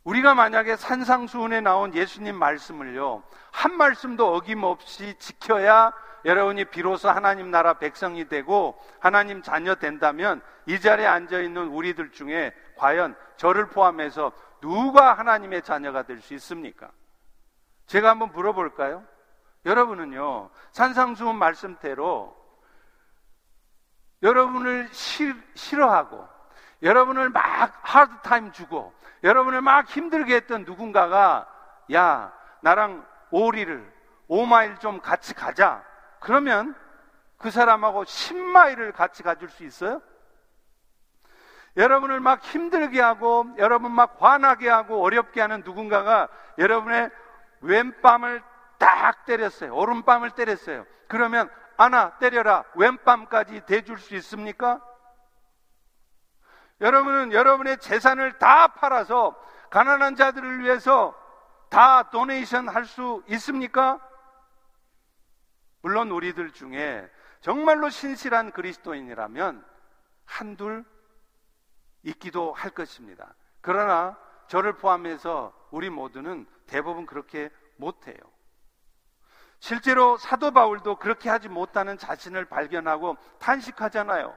우리가 0.05 0.35
만약에 0.35 0.77
산상수훈에 0.77 1.61
나온 1.61 1.95
예수님 1.95 2.35
말씀을요, 2.35 3.23
한 3.53 3.77
말씀도 3.77 4.35
어김없이 4.35 5.15
지켜야 5.19 5.93
여러분이 6.25 6.67
비로소 6.67 7.09
하나님 7.09 7.51
나라 7.51 7.75
백성이 7.75 8.29
되고 8.29 8.77
하나님 8.99 9.43
자녀 9.43 9.75
된다면 9.77 10.43
이 10.67 10.81
자리에 10.81 11.07
앉아 11.07 11.41
있는 11.41 11.69
우리들 11.69 12.11
중에 12.11 12.53
과연 12.77 13.17
저를 13.37 13.69
포함해서 13.69 14.33
누가 14.61 15.15
하나님의 15.15 15.63
자녀가 15.63 16.03
될 16.03 16.21
수 16.21 16.35
있습니까? 16.35 16.91
제가 17.87 18.11
한번 18.11 18.31
물어볼까요? 18.33 19.05
여러분은요, 19.65 20.51
산상수훈 20.73 21.37
말씀대로 21.37 22.37
여러분을 24.23 24.89
시, 24.93 25.33
싫어하고 25.55 26.32
여러분을 26.83 27.31
막 27.31 27.73
하드타임 27.83 28.53
주고 28.53 28.93
여러분을 29.23 29.61
막 29.61 29.87
힘들게 29.89 30.35
했던 30.35 30.65
누군가가 30.65 31.47
야, 31.93 32.33
나랑 32.61 33.07
오리를 33.31 33.93
5마일 34.29 34.81
좀 34.81 35.01
같이 35.01 35.35
가자. 35.35 35.85
그러면 36.21 36.75
그 37.39 37.51
사람하고 37.51 38.05
10마일을 38.05 38.93
같이 38.93 39.23
가줄 39.23 39.49
수 39.49 39.65
있어요? 39.65 40.01
여러분을 41.77 42.21
막 42.21 42.43
힘들게 42.43 43.01
하고 43.01 43.47
여러분 43.59 43.93
막 43.93 44.17
화나게 44.19 44.69
하고 44.69 45.03
어렵게 45.03 45.41
하는 45.41 45.63
누군가가 45.65 46.29
여러분의 46.59 47.11
왼밤을 47.61 48.43
딱 48.79 49.25
때렸어요. 49.25 49.75
오른밤을 49.75 50.33
때렸어요. 50.33 50.85
그러면 51.09 51.49
하나 51.77 52.11
때려라 52.19 52.65
왼밤까지 52.75 53.63
대줄 53.67 53.99
수 53.99 54.15
있습니까? 54.17 54.81
여러분은 56.83 57.33
여러분의 57.33 57.79
재산을 57.79 58.39
다 58.39 58.67
팔아서 58.69 59.41
가난한 59.71 60.17
자들을 60.17 60.61
위해서 60.61 61.17
다 61.71 62.11
도네이션 62.11 62.69
할 62.69 62.85
수 62.85 63.23
있습니까? 63.29 64.01
물론 65.81 66.11
우리들 66.11 66.53
중에 66.53 67.09
정말로 67.41 67.89
신실한 67.89 68.51
그리스도인이라면 68.51 69.65
한둘 70.27 70.85
있기도 72.03 72.53
할 72.53 72.71
것입니다. 72.71 73.35
그러나 73.61 74.19
저를 74.49 74.75
포함해서 74.75 75.55
우리 75.71 75.89
모두는 75.89 76.47
대부분 76.67 77.07
그렇게 77.07 77.49
못해요. 77.77 78.17
실제로 79.61 80.17
사도 80.19 80.51
바울도 80.51 80.97
그렇게 80.97 81.31
하지 81.31 81.49
못하는 81.49 81.97
자신을 81.97 82.45
발견하고 82.47 83.17
탄식하잖아요. 83.39 84.35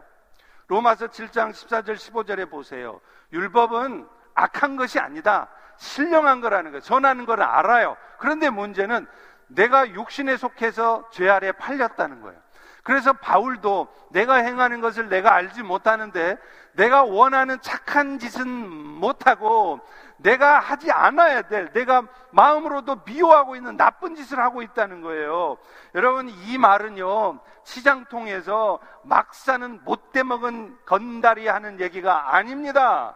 로마서 0.68 1.08
7장 1.08 1.52
14절 1.52 1.96
15절에 1.96 2.50
보세요. 2.50 3.00
율법은 3.32 4.08
악한 4.34 4.76
것이 4.76 5.00
아니다. 5.00 5.48
신령한 5.78 6.42
거라는 6.42 6.72
거예요. 6.72 6.82
전하는 6.82 7.26
걸 7.26 7.42
알아요. 7.42 7.98
그런데 8.18 8.50
문제는 8.50 9.08
내가 9.48 9.90
육신에 9.90 10.38
속해서 10.38 11.10
죄 11.12 11.30
아래 11.30 11.52
팔렸다는 11.52 12.22
거예요. 12.22 12.40
그래서 12.84 13.14
바울도 13.14 13.88
내가 14.12 14.36
행하는 14.36 14.80
것을 14.80 15.10
내가 15.10 15.34
알지 15.34 15.64
못하는데 15.64 16.38
내가 16.74 17.04
원하는 17.04 17.60
착한 17.62 18.20
짓은 18.20 18.48
못하고 18.48 19.80
내가 20.26 20.60
하지 20.60 20.92
않아야 20.92 21.44
될 21.44 21.72
내가 21.72 22.08
마음으로도 22.32 23.04
미워하고 23.06 23.56
있는 23.56 23.78
나쁜 23.78 24.16
짓을 24.16 24.40
하고 24.40 24.64
있다는 24.64 25.02
거예요. 25.02 25.58
여러분 25.94 26.30
이 26.30 26.58
말은요 26.58 27.40
시장통에서 27.64 28.80
막 29.04 29.36
사는 29.36 29.84
못돼 29.84 30.24
먹은 30.24 30.80
건달이 30.86 31.48
하는 31.48 31.80
얘기가 31.80 32.34
아닙니다. 32.36 33.16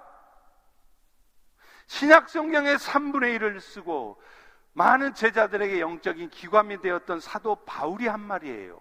신약 1.87 2.29
성경의 2.29 2.77
3분의 2.77 3.39
1을 3.39 3.59
쓰고 3.59 4.21
많은 4.73 5.15
제자들에게 5.15 5.79
영적인 5.79 6.29
기관이 6.29 6.79
되었던 6.79 7.21
사도 7.21 7.55
바울이 7.65 8.07
한 8.07 8.19
말이에요. 8.19 8.79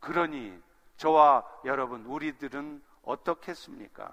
그러니 0.00 0.58
저와 0.96 1.44
여러분 1.66 2.06
우리들은 2.06 2.82
어떻겠습니까? 3.02 4.10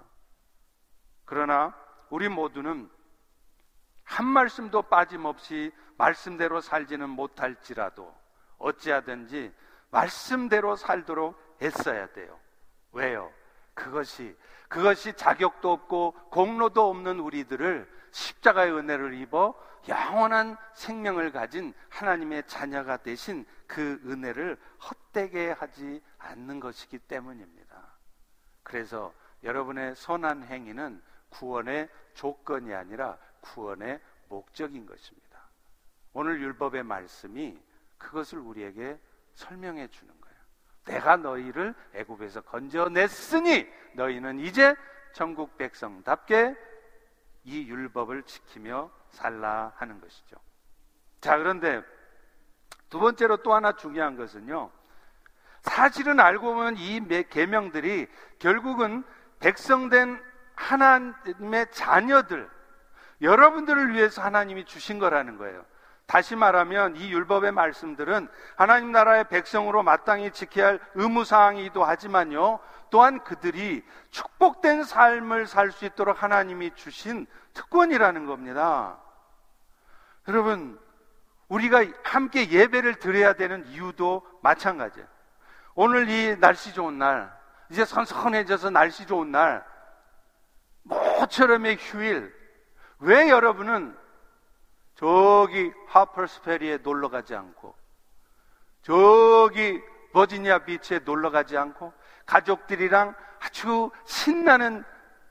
그러나 1.24 1.74
우리 2.10 2.28
모두는 2.28 2.90
한 4.06 4.24
말씀도 4.24 4.82
빠짐없이 4.82 5.72
말씀대로 5.98 6.60
살지는 6.60 7.10
못할지라도 7.10 8.14
어찌하든지 8.58 9.52
말씀대로 9.90 10.76
살도록 10.76 11.38
애써야 11.60 12.06
돼요. 12.12 12.38
왜요? 12.92 13.30
그것이 13.74 14.34
그것이 14.68 15.12
자격도 15.12 15.70
없고 15.70 16.12
공로도 16.30 16.88
없는 16.88 17.20
우리들을 17.20 17.88
십자가의 18.10 18.72
은혜를 18.72 19.14
입어 19.14 19.54
영원한 19.88 20.56
생명을 20.74 21.32
가진 21.32 21.74
하나님의 21.90 22.44
자녀가 22.46 22.96
되신 22.96 23.44
그 23.66 24.00
은혜를 24.06 24.58
헛되게 24.80 25.50
하지 25.50 26.02
않는 26.18 26.60
것이기 26.60 26.98
때문입니다. 27.00 27.76
그래서 28.62 29.12
여러분의 29.42 29.94
선한 29.94 30.44
행위는 30.44 31.02
구원의 31.28 31.88
조건이 32.14 32.72
아니라 32.74 33.18
구원의 33.46 34.00
목적인 34.28 34.86
것입니다. 34.86 35.26
오늘 36.12 36.40
율법의 36.40 36.82
말씀이 36.82 37.58
그것을 37.98 38.38
우리에게 38.38 38.98
설명해 39.34 39.88
주는 39.88 40.12
거예요. 40.20 40.36
내가 40.84 41.16
너희를 41.16 41.74
애굽에서 41.94 42.42
건져냈으니 42.42 43.66
너희는 43.94 44.40
이제 44.40 44.74
전국 45.12 45.56
백성답게 45.56 46.56
이 47.44 47.68
율법을 47.68 48.24
지키며 48.24 48.90
살라 49.10 49.72
하는 49.76 50.00
것이죠. 50.00 50.36
자, 51.20 51.38
그런데 51.38 51.82
두 52.88 52.98
번째로 52.98 53.38
또 53.38 53.54
하나 53.54 53.72
중요한 53.72 54.16
것은요. 54.16 54.70
사실은 55.62 56.20
알고 56.20 56.54
보면 56.54 56.76
이 56.76 57.00
계명들이 57.28 58.06
결국은 58.38 59.04
백성된 59.40 60.22
하나님의 60.54 61.70
자녀들 61.72 62.55
여러분들을 63.20 63.94
위해서 63.94 64.22
하나님이 64.22 64.64
주신 64.64 64.98
거라는 64.98 65.38
거예요. 65.38 65.64
다시 66.06 66.36
말하면 66.36 66.96
이 66.96 67.10
율법의 67.10 67.52
말씀들은 67.52 68.28
하나님 68.56 68.92
나라의 68.92 69.28
백성으로 69.28 69.82
마땅히 69.82 70.30
지켜야 70.30 70.68
할 70.68 70.80
의무 70.94 71.24
사항이기도 71.24 71.84
하지만요. 71.84 72.60
또한 72.90 73.22
그들이 73.24 73.84
축복된 74.10 74.84
삶을 74.84 75.48
살 75.48 75.72
수 75.72 75.84
있도록 75.84 76.22
하나님이 76.22 76.74
주신 76.76 77.26
특권이라는 77.54 78.26
겁니다. 78.26 78.98
여러분, 80.28 80.78
우리가 81.48 81.84
함께 82.04 82.50
예배를 82.50 82.96
드려야 82.96 83.32
되는 83.32 83.66
이유도 83.66 84.26
마찬가지예요. 84.42 85.08
오늘 85.74 86.08
이 86.08 86.36
날씨 86.38 86.72
좋은 86.72 86.98
날, 86.98 87.36
이제 87.70 87.84
선선해져서 87.84 88.70
날씨 88.70 89.06
좋은 89.06 89.32
날, 89.32 89.64
모처럼의 90.84 91.76
휴일, 91.80 92.35
왜 92.98 93.28
여러분은 93.28 93.96
저기 94.94 95.72
하퍼스페리에 95.88 96.78
놀러 96.78 97.08
가지 97.08 97.34
않고, 97.34 97.74
저기 98.82 99.82
버지니아 100.12 100.60
비치에 100.60 101.00
놀러 101.00 101.30
가지 101.30 101.56
않고, 101.56 101.92
가족들이랑 102.24 103.14
아주 103.40 103.90
신나는 104.04 104.84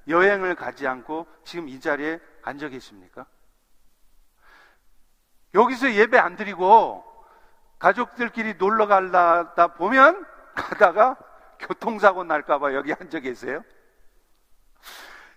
여행을 0.08 0.56
가지 0.56 0.88
않고 0.88 1.28
지금 1.43 1.67
이 1.67 1.80
자리에 1.80 2.19
앉아 2.43 2.69
계십니까? 2.69 3.25
여기서 5.54 5.93
예배 5.93 6.17
안 6.17 6.36
드리고 6.36 7.04
가족들끼리 7.80 8.56
놀러 8.56 8.88
가다 8.88 9.67
보면 9.75 10.25
가다가 10.54 11.17
교통사고 11.60 12.23
날까봐 12.23 12.73
여기 12.73 12.93
앉아 12.93 13.19
계세요? 13.19 13.63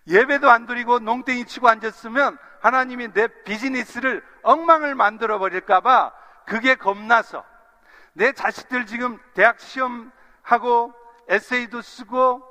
예배도 0.08 0.50
안 0.50 0.66
드리고 0.66 0.98
농땡이 1.00 1.44
치고 1.44 1.68
앉았으면 1.68 2.38
하나님이 2.60 3.12
내 3.12 3.28
비즈니스를 3.44 4.24
엉망을 4.42 4.94
만들어 4.94 5.38
버릴까봐 5.38 6.12
그게 6.46 6.74
겁나서 6.74 7.44
내 8.14 8.32
자식들 8.32 8.86
지금 8.86 9.18
대학 9.34 9.60
시험하고 9.60 10.94
에세이도 11.28 11.82
쓰고 11.82 12.42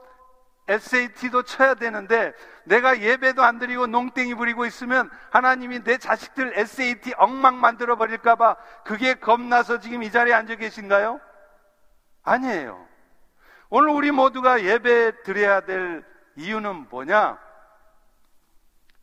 SAT도 0.70 1.44
쳐야 1.44 1.74
되는데 1.76 2.34
내가 2.66 3.00
예배도 3.00 3.42
안 3.42 3.58
드리고 3.58 3.88
농땡이 3.88 4.36
부리고 4.36 4.66
있으면 4.66 5.10
하나님이 5.32 5.84
내 5.84 5.98
자식들 5.98 6.54
SAT 6.58 7.14
엉망 7.18 7.60
만들어 7.60 7.96
버릴까봐 7.96 8.56
그게 8.84 9.14
겁나서 9.16 9.80
지금 9.80 10.04
이 10.04 10.12
자리에 10.12 10.34
앉아 10.34 10.56
계신가요? 10.56 11.20
아니에요. 12.24 12.86
오늘 13.70 13.90
우리 13.90 14.12
모두가 14.12 14.64
예배 14.64 15.24
드려야 15.24 15.62
될 15.62 16.06
이유는 16.36 16.88
뭐냐? 16.90 17.47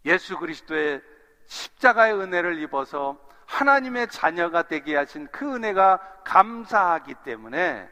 예수 0.05 0.39
그리스도의 0.39 1.03
십자가의 1.47 2.15
은혜를 2.15 2.61
입어서 2.61 3.19
하나님의 3.47 4.09
자녀가 4.09 4.63
되게 4.63 4.97
하신 4.97 5.29
그 5.31 5.55
은혜가 5.55 6.01
감사하기 6.25 7.15
때문에 7.25 7.89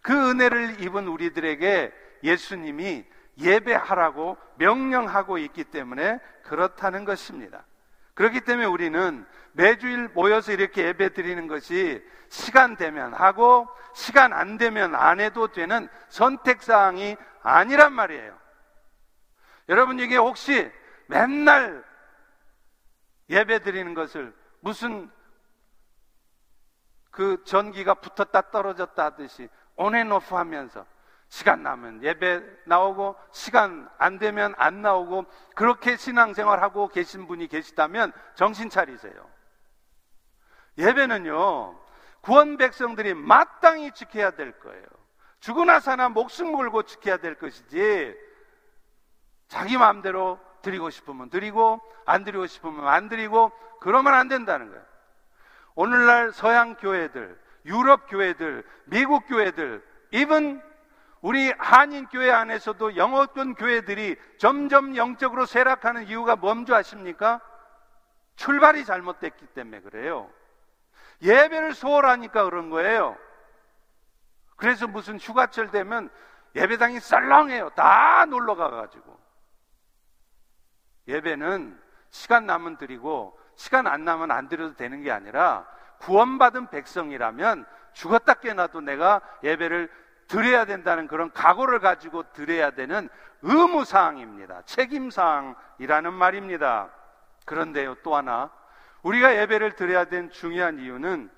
그 0.00 0.30
은혜를 0.30 0.82
입은 0.82 1.08
우리들에게 1.08 1.92
예수님이 2.22 3.04
예배하라고 3.38 4.36
명령하고 4.56 5.38
있기 5.38 5.64
때문에 5.64 6.20
그렇다는 6.44 7.04
것입니다. 7.04 7.64
그렇기 8.14 8.42
때문에 8.42 8.66
우리는 8.66 9.26
매주일 9.52 10.08
모여서 10.08 10.52
이렇게 10.52 10.86
예배 10.86 11.14
드리는 11.14 11.46
것이 11.46 12.02
시간 12.28 12.76
되면 12.76 13.14
하고 13.14 13.68
시간 13.94 14.32
안 14.32 14.58
되면 14.58 14.94
안 14.94 15.20
해도 15.20 15.48
되는 15.48 15.88
선택사항이 16.08 17.16
아니란 17.42 17.92
말이에요. 17.92 18.36
여러분 19.68 19.98
이게 19.98 20.16
혹시 20.16 20.70
맨날 21.06 21.84
예배 23.28 23.60
드리는 23.60 23.94
것을 23.94 24.34
무슨 24.60 25.10
그 27.10 27.42
전기가 27.44 27.94
붙었다 27.94 28.50
떨어졌다 28.50 29.04
하듯이 29.04 29.48
온앤오프 29.76 30.34
하면서 30.34 30.86
시간 31.28 31.62
나면 31.62 32.02
예배 32.02 32.42
나오고 32.66 33.16
시간 33.32 33.88
안 33.98 34.18
되면 34.18 34.54
안 34.58 34.82
나오고 34.82 35.24
그렇게 35.54 35.96
신앙생활하고 35.96 36.88
계신 36.88 37.26
분이 37.26 37.48
계시다면 37.48 38.12
정신 38.34 38.68
차리세요. 38.68 39.30
예배는요 40.76 41.80
구원 42.20 42.56
백성들이 42.56 43.14
마땅히 43.14 43.92
지켜야 43.92 44.30
될 44.30 44.58
거예요. 44.60 44.84
죽으나 45.40 45.80
사나 45.80 46.08
목숨 46.08 46.52
걸고 46.52 46.84
지켜야 46.84 47.16
될 47.16 47.34
것이지 47.34 48.14
자기 49.48 49.76
마음대로 49.76 50.38
드리고 50.62 50.90
싶으면 50.90 51.30
드리고 51.30 51.80
안 52.06 52.24
드리고 52.24 52.46
싶으면 52.46 52.88
안 52.88 53.08
드리고 53.08 53.52
그러면 53.80 54.14
안 54.14 54.28
된다는 54.28 54.70
거예요. 54.70 54.82
오늘날 55.74 56.32
서양 56.32 56.76
교회들, 56.76 57.38
유럽 57.64 58.08
교회들, 58.08 58.64
미국 58.84 59.26
교회들, 59.26 59.84
이번 60.12 60.62
우리 61.20 61.52
한인 61.58 62.06
교회 62.06 62.30
안에서도 62.30 62.96
영어권 62.96 63.54
교회들이 63.54 64.16
점점 64.38 64.96
영적으로 64.96 65.46
쇠락하는 65.46 66.08
이유가 66.08 66.36
뭔지 66.36 66.74
아십니까? 66.74 67.40
출발이 68.36 68.84
잘못됐기 68.84 69.46
때문에 69.48 69.80
그래요. 69.80 70.28
예배를 71.22 71.74
소홀하니까 71.74 72.44
그런 72.44 72.70
거예요. 72.70 73.16
그래서 74.56 74.88
무슨 74.88 75.18
휴가철 75.18 75.70
되면 75.70 76.10
예배당이 76.56 76.98
썰렁해요. 77.00 77.70
다 77.70 78.24
놀러 78.26 78.56
가가지고. 78.56 79.21
예배는 81.08 81.78
시간 82.10 82.46
남은 82.46 82.76
드리고 82.76 83.38
시간 83.54 83.86
안 83.86 84.04
나면 84.04 84.30
안 84.30 84.48
드려도 84.48 84.76
되는 84.76 85.02
게 85.02 85.10
아니라 85.10 85.66
구원받은 86.00 86.68
백성이라면 86.68 87.64
죽었다 87.92 88.34
깨나도 88.34 88.80
내가 88.80 89.20
예배를 89.42 89.90
드려야 90.26 90.64
된다는 90.64 91.06
그런 91.06 91.30
각오를 91.32 91.78
가지고 91.80 92.24
드려야 92.32 92.70
되는 92.70 93.08
의무사항입니다. 93.42 94.62
책임사항이라는 94.62 96.12
말입니다. 96.12 96.90
그런데요, 97.44 97.96
또 97.96 98.16
하나. 98.16 98.50
우리가 99.02 99.36
예배를 99.36 99.74
드려야 99.76 100.04
된 100.04 100.30
중요한 100.30 100.78
이유는 100.78 101.30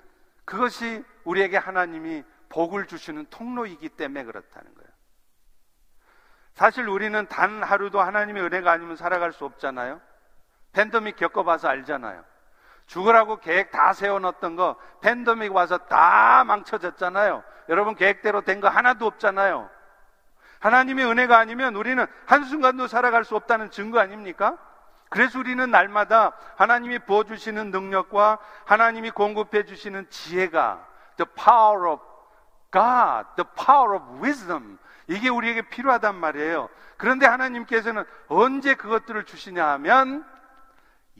그것이 0.45 1.03
우리에게 1.23 1.57
하나님이 1.57 2.23
복을 2.49 2.85
주시는 2.85 3.25
통로이기 3.29 3.89
때문에 3.89 4.23
그렇다는 4.23 4.73
거예요. 4.75 4.84
사실 6.55 6.87
우리는 6.87 7.27
단 7.27 7.61
하루도 7.61 8.01
하나님의 8.01 8.43
은혜가 8.43 8.71
아니면 8.71 8.95
살아갈 8.95 9.33
수 9.33 9.45
없잖아요. 9.45 9.99
팬데믹 10.71 11.17
겪어봐서 11.17 11.67
알잖아요. 11.67 12.23
죽으라고 12.87 13.37
계획 13.37 13.71
다 13.71 13.93
세워놨던 13.93 14.55
거 14.55 14.77
팬데믹 15.01 15.53
와서 15.53 15.77
다 15.77 16.43
망쳐졌잖아요. 16.45 17.43
여러분 17.69 17.95
계획대로 17.95 18.41
된 18.41 18.61
거 18.61 18.69
하나도 18.69 19.05
없잖아요. 19.05 19.69
하나님의 20.59 21.05
은혜가 21.05 21.37
아니면 21.37 21.75
우리는 21.75 22.05
한순간도 22.25 22.87
살아갈 22.87 23.25
수 23.25 23.35
없다는 23.35 23.69
증거 23.69 23.99
아닙니까? 23.99 24.57
그래서 25.09 25.37
우리는 25.39 25.69
날마다 25.69 26.31
하나님이 26.55 26.99
부어주시는 26.99 27.71
능력과 27.71 28.39
하나님이 28.65 29.11
공급해 29.11 29.65
주시는 29.65 30.09
지혜가 30.09 30.87
the 31.17 31.29
power 31.35 31.89
of 31.89 32.01
God, 32.71 33.27
the 33.35 33.47
power 33.55 33.95
of 33.95 34.23
wisdom 34.23 34.77
이게 35.07 35.29
우리에게 35.29 35.63
필요하단 35.69 36.15
말이에요. 36.15 36.69
그런데 36.97 37.25
하나님께서는 37.25 38.03
언제 38.27 38.75
그것들을 38.75 39.25
주시냐 39.25 39.65
하면 39.73 40.25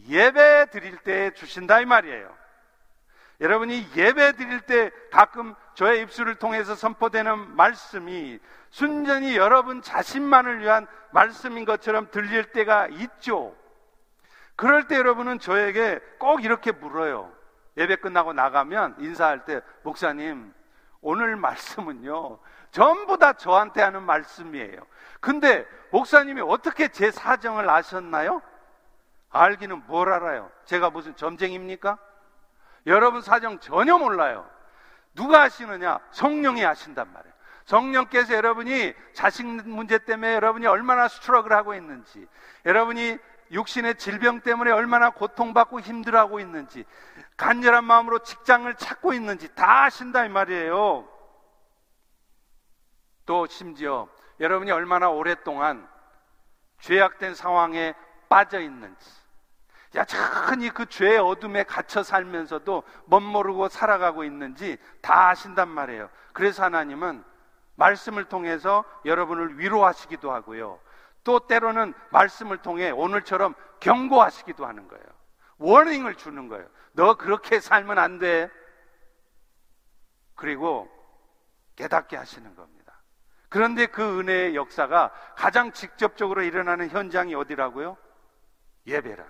예배 0.07 0.67
드릴 0.71 0.97
때 0.97 1.31
주신다 1.33 1.79
이 1.79 1.85
말이에요. 1.85 2.35
여러분이 3.41 3.87
예배 3.95 4.33
드릴 4.33 4.61
때 4.61 4.91
가끔 5.11 5.55
저의 5.73 6.01
입술을 6.03 6.35
통해서 6.35 6.73
선포되는 6.75 7.55
말씀이 7.55 8.39
순전히 8.69 9.35
여러분 9.35 9.81
자신만을 9.81 10.61
위한 10.61 10.87
말씀인 11.11 11.65
것처럼 11.65 12.09
들릴 12.11 12.51
때가 12.51 12.87
있죠. 12.87 13.55
그럴 14.55 14.87
때 14.87 14.95
여러분은 14.95 15.39
저에게 15.39 15.99
꼭 16.17 16.43
이렇게 16.43 16.71
물어요. 16.71 17.31
예배 17.77 17.97
끝나고 17.97 18.31
나가면 18.33 18.95
인사할 18.99 19.43
때, 19.43 19.61
목사님, 19.83 20.53
오늘 21.01 21.35
말씀은요, 21.35 22.39
전부 22.75 23.17
다 23.17 23.31
저한테 23.31 23.81
하는 23.81 24.03
말씀이에요. 24.03 24.85
근데 25.21 25.65
목사님이 25.91 26.41
어떻게 26.41 26.89
제 26.89 27.09
사정을 27.09 27.69
아셨나요? 27.69 28.41
알기는 29.29 29.83
뭘 29.87 30.11
알아요? 30.11 30.51
제가 30.65 30.89
무슨 30.89 31.15
점쟁입니까? 31.15 31.97
여러분 32.85 33.21
사정 33.21 33.59
전혀 33.59 33.97
몰라요. 33.97 34.45
누가 35.13 35.43
아시느냐? 35.43 35.99
성령이 36.11 36.65
아신단 36.65 37.13
말이에요. 37.13 37.33
성령께서 37.63 38.33
여러분이 38.33 38.93
자식 39.13 39.45
문제 39.45 39.97
때문에 39.97 40.33
여러분이 40.33 40.67
얼마나 40.67 41.07
스트럭을 41.07 41.53
하고 41.53 41.75
있는지, 41.75 42.27
여러분이 42.65 43.17
육신의 43.51 43.95
질병 43.95 44.41
때문에 44.41 44.71
얼마나 44.71 45.11
고통받고 45.11 45.79
힘들어하고 45.79 46.41
있는지, 46.41 46.83
간절한 47.37 47.85
마음으로 47.85 48.19
직장을 48.19 48.75
찾고 48.75 49.13
있는지 49.13 49.47
다 49.55 49.85
아신다 49.85 50.25
이 50.25 50.29
말이에요. 50.29 51.14
또 53.25 53.47
심지어 53.47 54.07
여러분이 54.39 54.71
얼마나 54.71 55.09
오랫동안 55.09 55.87
죄악된 56.79 57.35
상황에 57.35 57.93
빠져 58.29 58.59
있는지, 58.59 59.09
야 59.95 60.03
천히 60.05 60.69
그 60.69 60.87
죄의 60.87 61.19
어둠에 61.19 61.63
갇혀 61.63 62.03
살면서도 62.03 62.83
멋모르고 63.05 63.69
살아가고 63.69 64.23
있는지 64.23 64.77
다 65.01 65.29
아신단 65.29 65.69
말이에요. 65.69 66.09
그래서 66.33 66.63
하나님은 66.63 67.23
말씀을 67.75 68.25
통해서 68.25 68.83
여러분을 69.05 69.59
위로하시기도 69.59 70.31
하고요. 70.31 70.79
또 71.23 71.39
때로는 71.39 71.93
말씀을 72.11 72.57
통해 72.57 72.91
오늘처럼 72.91 73.55
경고하시기도 73.79 74.65
하는 74.65 74.87
거예요. 74.87 75.05
워닝을 75.57 76.15
주는 76.15 76.49
거예요. 76.49 76.67
너 76.91 77.15
그렇게 77.15 77.59
살면 77.59 77.97
안 77.97 78.19
돼. 78.19 78.49
그리고 80.35 80.89
깨닫게 81.77 82.17
하시는 82.17 82.53
겁니다. 82.55 82.74
그런데 83.55 83.85
그 83.85 84.19
은혜의 84.19 84.53
역사가 84.53 85.11
가장 85.37 85.71
직접적으로 85.71 86.41
일어나는 86.41 86.89
현장이 86.89 87.35
어디라고요? 87.35 87.95
예배란. 88.85 89.25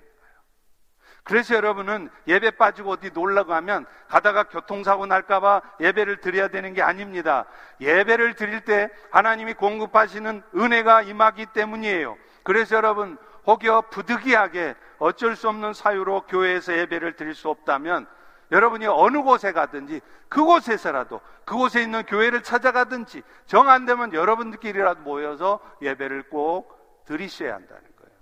그래서 1.24 1.54
여러분은 1.54 2.10
예배 2.26 2.58
빠지고 2.58 2.94
어디 2.94 3.12
놀러 3.12 3.46
가면 3.46 3.86
가다가 4.08 4.46
교통사고 4.46 5.06
날까봐 5.06 5.62
예배를 5.80 6.22
드려야 6.22 6.48
되는 6.48 6.74
게 6.74 6.82
아닙니다. 6.82 7.46
예배를 7.80 8.34
드릴 8.34 8.62
때 8.62 8.90
하나님이 9.12 9.54
공급하시는 9.54 10.42
은혜가 10.56 11.04
임하기 11.04 11.46
때문이에요. 11.54 12.18
그래서 12.42 12.78
여러분 12.78 13.20
혹여 13.46 13.90
부득이하게 13.92 14.74
어쩔 14.98 15.36
수 15.36 15.50
없는 15.50 15.74
사유로 15.74 16.22
교회에서 16.22 16.76
예배를 16.76 17.16
드릴 17.16 17.36
수 17.36 17.48
없다면 17.50 18.08
여러분이 18.52 18.86
어느 18.88 19.22
곳에 19.22 19.52
가든지 19.52 20.02
그곳에서라도 20.30 21.22
그곳에 21.46 21.82
있는 21.82 22.04
교회를 22.06 22.44
찾아가든지 22.44 23.24
정 23.46 23.70
안 23.70 23.86
되면 23.86 24.14
여러분들끼리라도 24.14 25.02
모여서 25.02 25.60
예배를 25.82 26.30
꼭 26.30 27.04
드리셔야 27.06 27.56
한다는 27.56 27.84
거예요. 27.98 28.18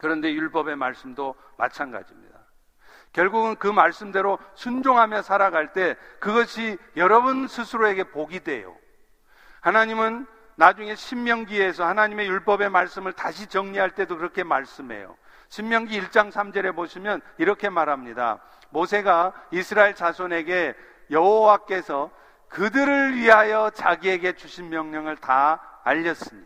그런데 0.00 0.32
율법의 0.32 0.76
말씀도 0.76 1.34
마찬가지입니다. 1.56 2.36
결국은 3.12 3.56
그 3.56 3.66
말씀대로 3.68 4.38
순종하며 4.54 5.22
살아갈 5.22 5.72
때 5.72 5.96
그것이 6.20 6.76
여러분 6.96 7.48
스스로에게 7.48 8.10
복이 8.10 8.40
돼요. 8.40 8.76
하나님은 9.60 10.26
나중에 10.56 10.94
신명기에서 10.94 11.86
하나님의 11.86 12.28
율법의 12.28 12.70
말씀을 12.70 13.12
다시 13.12 13.46
정리할 13.46 13.90
때도 13.92 14.16
그렇게 14.16 14.42
말씀해요. 14.42 15.16
신명기 15.48 16.00
1장 16.00 16.30
3절에 16.30 16.74
보시면 16.74 17.20
이렇게 17.38 17.68
말합니다. 17.68 18.40
모세가 18.70 19.32
이스라엘 19.50 19.94
자손에게 19.94 20.74
여호와께서 21.10 22.10
그들을 22.48 23.16
위하여 23.16 23.70
자기에게 23.70 24.34
주신 24.34 24.68
명령을 24.68 25.16
다 25.16 25.80
알렸으니. 25.84 26.42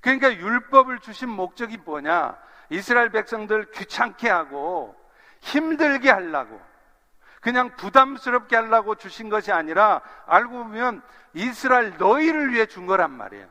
그러니까 0.00 0.32
율법을 0.32 1.00
주신 1.00 1.28
목적이 1.28 1.78
뭐냐? 1.78 2.36
이스라엘 2.70 3.10
백성들 3.10 3.70
귀찮게 3.72 4.28
하고 4.28 4.94
힘들게 5.40 6.10
하려고 6.10 6.60
그냥 7.40 7.74
부담스럽게 7.76 8.56
하려고 8.56 8.96
주신 8.96 9.28
것이 9.28 9.52
아니라 9.52 10.00
알고 10.26 10.50
보면 10.50 11.02
이스라엘 11.34 11.96
너희를 11.96 12.52
위해 12.52 12.66
준 12.66 12.86
거란 12.86 13.12
말이에요. 13.12 13.46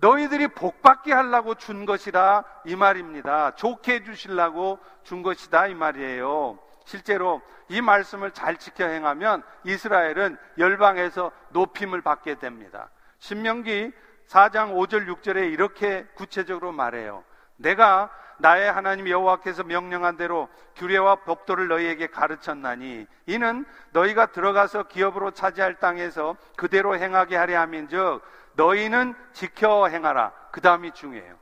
너희들이 0.00 0.48
복받게 0.48 1.12
하려고 1.12 1.54
준 1.54 1.84
것이라 1.84 2.44
이 2.64 2.74
말입니다. 2.74 3.54
좋게 3.54 3.96
해주시려고 3.96 4.78
준 5.02 5.22
것이다 5.22 5.66
이 5.66 5.74
말이에요. 5.74 6.58
실제로 6.84 7.42
이 7.68 7.80
말씀을 7.80 8.32
잘 8.32 8.56
지켜 8.56 8.86
행하면 8.86 9.42
이스라엘은 9.64 10.38
열방에서 10.58 11.30
높임을 11.50 12.00
받게 12.00 12.36
됩니다. 12.36 12.90
신명기 13.18 13.92
4장 14.26 14.74
5절 14.74 15.06
6절에 15.06 15.52
이렇게 15.52 16.06
구체적으로 16.14 16.72
말해요. 16.72 17.24
내가 17.56 18.10
나의 18.38 18.72
하나님 18.72 19.06
여호와께서 19.08 19.64
명령한 19.64 20.16
대로 20.16 20.48
규례와 20.76 21.16
법도를 21.16 21.68
너희에게 21.68 22.06
가르쳤나니 22.06 23.06
이는 23.26 23.66
너희가 23.92 24.26
들어가서 24.26 24.84
기업으로 24.84 25.32
차지할 25.32 25.74
땅에서 25.74 26.36
그대로 26.56 26.96
행하게 26.96 27.36
하려 27.36 27.60
함인즉 27.60 28.22
너희는 28.54 29.14
지켜 29.32 29.86
행하라. 29.88 30.32
그 30.52 30.60
다음이 30.60 30.92
중요해요. 30.92 31.38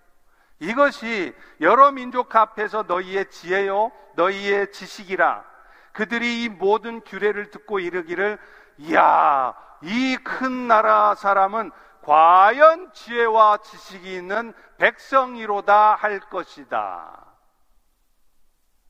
이것이 0.61 1.35
여러 1.61 1.93
민족 1.93 2.35
앞에서 2.35 2.85
너희의 2.85 3.31
지혜요, 3.31 3.93
너희의 4.17 4.73
지식이라. 4.73 5.45
그들이 5.93 6.45
이 6.45 6.49
모든 6.49 7.01
규례를 7.01 7.51
듣고 7.51 7.79
이르기를, 7.79 8.39
이야, 8.79 9.55
이 9.83 10.17
큰 10.25 10.67
나라 10.69 11.15
사람은 11.15 11.71
과연 12.03 12.93
지혜와 12.93 13.59
지식이 13.59 14.15
있는 14.15 14.53
백성이로다 14.79 15.95
할 15.95 16.21
것이다. 16.21 17.25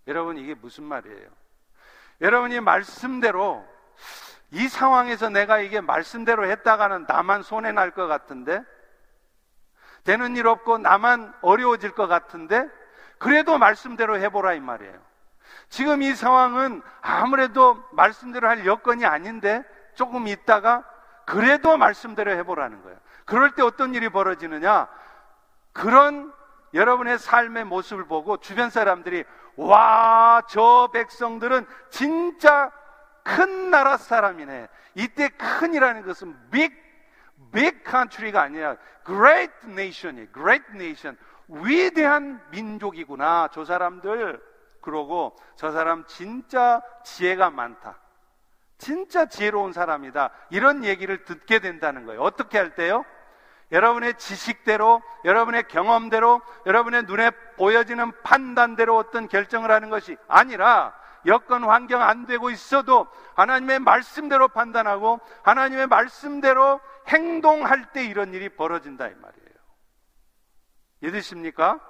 여러분, 0.07 0.39
이게 0.39 0.55
무슨 0.55 0.85
말이에요? 0.85 1.29
여러분이 2.21 2.61
말씀대로 2.61 3.67
이 4.51 4.69
상황에서 4.69 5.29
내가 5.29 5.59
이게 5.59 5.81
말씀대로 5.81 6.47
했다가는 6.47 7.05
나만 7.07 7.43
손해 7.43 7.73
날 7.73 7.91
것 7.91 8.07
같은데, 8.07 8.63
되는 10.05 10.37
일 10.37 10.47
없고 10.47 10.79
나만 10.79 11.35
어려워질 11.43 11.93
것 11.93 12.07
같은데, 12.07 12.69
그래도 13.19 13.59
말씀대로 13.59 14.19
해보라 14.19 14.55
이 14.55 14.61
말이에요. 14.61 14.99
지금 15.69 16.03
이 16.03 16.15
상황은 16.15 16.83
아무래도 17.01 17.83
말씀대로 17.93 18.49
할 18.49 18.65
여건이 18.65 19.05
아닌데, 19.05 19.65
조금 19.95 20.29
있다가 20.29 20.85
그래도 21.27 21.77
말씀대로 21.77 22.31
해보라는 22.33 22.83
거예요. 22.83 22.99
그럴 23.27 23.51
때 23.55 23.63
어떤 23.63 23.95
일이 23.95 24.09
벌어지느냐? 24.09 24.89
그런 25.73 26.33
여러분의 26.73 27.19
삶의 27.19 27.65
모습을 27.65 28.07
보고 28.07 28.39
주변 28.39 28.71
사람들이 28.71 29.25
와, 29.57 30.41
저 30.49 30.89
백성들은 30.93 31.67
진짜 31.91 32.71
큰 33.29 33.71
나라 33.71 33.97
사람이네. 33.99 34.69
이때 34.95 35.29
큰이라는 35.29 36.03
것은 36.07 36.51
big, 36.51 36.75
big 37.53 37.79
country가 37.87 38.43
아니라 38.43 38.77
great 39.05 39.53
nation이 39.65 40.29
great 40.33 40.65
nation. 40.75 41.17
위대한 41.49 42.41
민족이구나. 42.51 43.49
저 43.53 43.65
사람들. 43.65 44.43
그러고 44.81 45.37
저 45.57 45.71
사람 45.73 46.07
진짜 46.07 46.81
지혜가 47.05 47.51
많다. 47.51 47.99
진짜 48.79 49.27
지혜로운 49.27 49.73
사람이다. 49.73 50.31
이런 50.51 50.85
얘기를 50.85 51.25
듣게 51.25 51.59
된다는 51.59 52.07
거예요. 52.07 52.23
어떻게 52.23 52.57
할 52.59 52.75
때요? 52.75 53.05
여러분의 53.73 54.15
지식대로, 54.15 55.03
여러분의 55.25 55.65
경험대로, 55.69 56.41
여러분의 56.65 57.03
눈에 57.03 57.31
보여지는 57.57 58.13
판단대로 58.23 58.97
어떤 58.97 59.29
결정을 59.29 59.71
하는 59.71 59.91
것이 59.91 60.17
아니라 60.27 60.95
여건 61.29 61.65
환경 61.65 62.03
안 62.03 62.27
되고 62.27 62.51
있어도 62.51 63.07
하나님의 63.37 63.79
말씀대로 63.79 64.49
판단하고 64.49 65.21
하나님의 65.43 65.87
말씀대로 65.87 66.81
행동할 67.07 67.93
때 67.93 68.05
이런 68.05 68.35
일이 68.35 68.49
벌어진다 68.49 69.07
이 69.07 69.15
말이에요. 69.15 69.49
믿으십니까? 71.01 71.81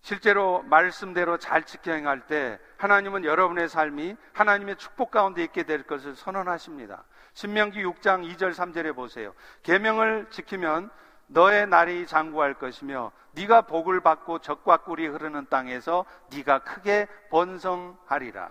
실제로 0.00 0.62
말씀대로 0.62 1.36
잘 1.36 1.64
지켜 1.64 1.92
행할 1.92 2.26
때 2.26 2.58
하나님은 2.78 3.24
여러분의 3.24 3.68
삶이 3.68 4.16
하나님의 4.32 4.76
축복 4.76 5.10
가운데 5.10 5.42
있게 5.44 5.64
될 5.64 5.82
것을 5.82 6.14
선언하십니다. 6.14 7.04
신명기 7.34 7.82
6장 7.84 8.24
2절 8.34 8.54
3절에 8.54 8.96
보세요. 8.96 9.34
계명을 9.62 10.30
지키면 10.30 10.90
너의 11.28 11.66
날이 11.66 12.06
장구할 12.06 12.54
것이며 12.54 13.12
네가 13.32 13.62
복을 13.62 14.00
받고 14.00 14.40
적과 14.40 14.78
꿀이 14.78 15.06
흐르는 15.06 15.46
땅에서 15.48 16.04
네가 16.32 16.60
크게 16.60 17.06
번성하리라. 17.30 18.48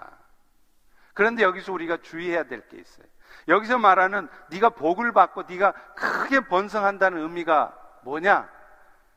그런데 1.13 1.43
여기서 1.43 1.73
우리가 1.73 1.97
주의해야 1.97 2.43
될 2.43 2.67
게 2.69 2.77
있어요. 2.77 3.05
여기서 3.47 3.77
말하는 3.77 4.29
네가 4.49 4.69
복을 4.69 5.11
받고 5.11 5.43
네가 5.43 5.71
크게 5.95 6.41
번성한다는 6.41 7.21
의미가 7.21 7.75
뭐냐? 8.03 8.49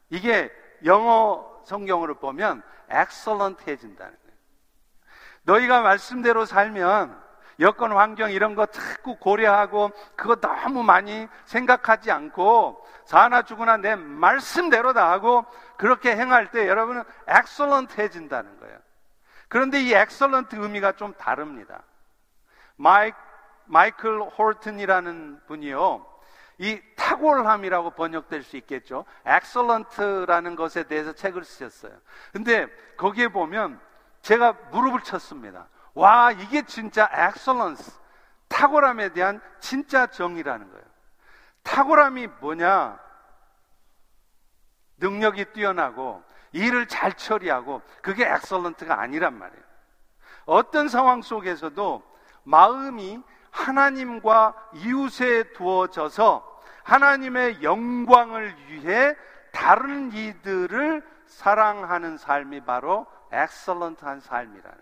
이게 0.08 0.50
영어 0.84 1.62
성경으로 1.64 2.14
보면 2.16 2.62
excellent해진다는 2.90 4.12
거예요. 4.12 4.36
너희가 5.42 5.82
말씀대로 5.82 6.44
살면 6.46 7.29
여건 7.60 7.92
환경 7.92 8.30
이런 8.30 8.54
거 8.54 8.66
자꾸 8.66 9.16
고려하고 9.16 9.90
그거 10.16 10.36
너무 10.36 10.82
많이 10.82 11.28
생각하지 11.44 12.10
않고 12.10 12.84
사나 13.04 13.42
죽으나 13.42 13.76
내 13.76 13.94
말씀대로 13.94 14.92
다 14.92 15.10
하고 15.10 15.44
그렇게 15.76 16.16
행할 16.16 16.50
때 16.50 16.66
여러분은 16.66 17.04
excellent 17.28 18.00
해진다는 18.00 18.58
거예요. 18.60 18.78
그런데 19.48 19.82
이 19.82 19.92
excellent 19.92 20.56
의미가 20.56 20.92
좀 20.92 21.12
다릅니다. 21.14 21.82
마이, 22.76 23.12
마이클 23.66 24.20
홀튼이라는 24.22 25.40
분이요. 25.46 26.06
이 26.58 26.80
탁월함이라고 26.96 27.90
번역될 27.90 28.42
수 28.42 28.56
있겠죠. 28.58 29.04
excellent라는 29.24 30.56
것에 30.56 30.84
대해서 30.84 31.12
책을 31.12 31.44
쓰셨어요. 31.44 31.92
근데 32.32 32.66
거기에 32.96 33.28
보면 33.28 33.80
제가 34.22 34.52
무릎을 34.70 35.00
쳤습니다. 35.02 35.66
와, 35.94 36.32
이게 36.32 36.62
진짜 36.62 37.08
excellence, 37.12 37.98
탁월함에 38.48 39.12
대한 39.12 39.40
진짜 39.58 40.06
정의라는 40.06 40.70
거예요. 40.70 40.84
탁월함이 41.62 42.28
뭐냐? 42.40 42.98
능력이 44.98 45.46
뛰어나고 45.52 46.22
일을 46.52 46.86
잘 46.86 47.12
처리하고 47.12 47.82
그게 48.02 48.26
excellent가 48.26 49.00
아니란 49.00 49.38
말이에요. 49.38 49.62
어떤 50.46 50.88
상황 50.88 51.22
속에서도 51.22 52.02
마음이 52.44 53.22
하나님과 53.50 54.54
이웃에 54.74 55.52
두어져서 55.52 56.60
하나님의 56.82 57.62
영광을 57.62 58.54
위해 58.68 59.14
다른 59.52 60.12
이들을 60.12 61.06
사랑하는 61.26 62.16
삶이 62.16 62.62
바로 62.62 63.06
엑셀런트한 63.32 64.20
삶이라는 64.20 64.78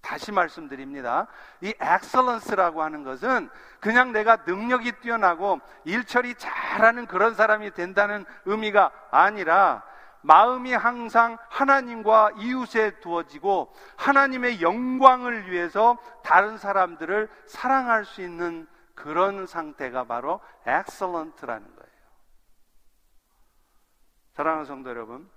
다시 0.00 0.32
말씀드립니다. 0.32 1.26
이 1.60 1.74
엑셀런스라고 1.78 2.82
하는 2.82 3.04
것은 3.04 3.50
그냥 3.80 4.12
내가 4.12 4.36
능력이 4.46 4.92
뛰어나고 5.00 5.60
일처리 5.84 6.34
잘하는 6.34 7.06
그런 7.06 7.34
사람이 7.34 7.72
된다는 7.72 8.24
의미가 8.46 8.90
아니라 9.10 9.84
마음이 10.22 10.72
항상 10.72 11.38
하나님과 11.48 12.32
이웃에 12.38 13.00
두어지고 13.00 13.74
하나님의 13.96 14.60
영광을 14.60 15.50
위해서 15.50 15.96
다른 16.22 16.58
사람들을 16.58 17.28
사랑할 17.46 18.04
수 18.04 18.20
있는 18.20 18.66
그런 18.94 19.46
상태가 19.46 20.04
바로 20.04 20.40
excellent라는 20.66 21.74
거예요. 21.74 21.90
사랑하는 24.34 24.66
성도 24.66 24.90
여러분, 24.90 25.30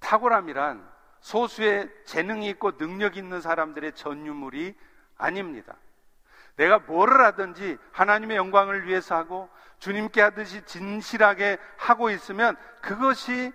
탁월함이란 0.00 0.99
소수의 1.20 1.90
재능이 2.04 2.48
있고 2.50 2.76
능력 2.76 3.16
있는 3.16 3.40
사람들의 3.40 3.92
전유물이 3.92 4.74
아닙니다. 5.18 5.74
내가 6.56 6.78
뭐를 6.78 7.24
하든지 7.24 7.78
하나님의 7.92 8.36
영광을 8.36 8.86
위해서 8.86 9.16
하고 9.16 9.48
주님께 9.78 10.20
하듯이 10.20 10.62
진실하게 10.66 11.58
하고 11.76 12.10
있으면 12.10 12.56
그것이 12.82 13.52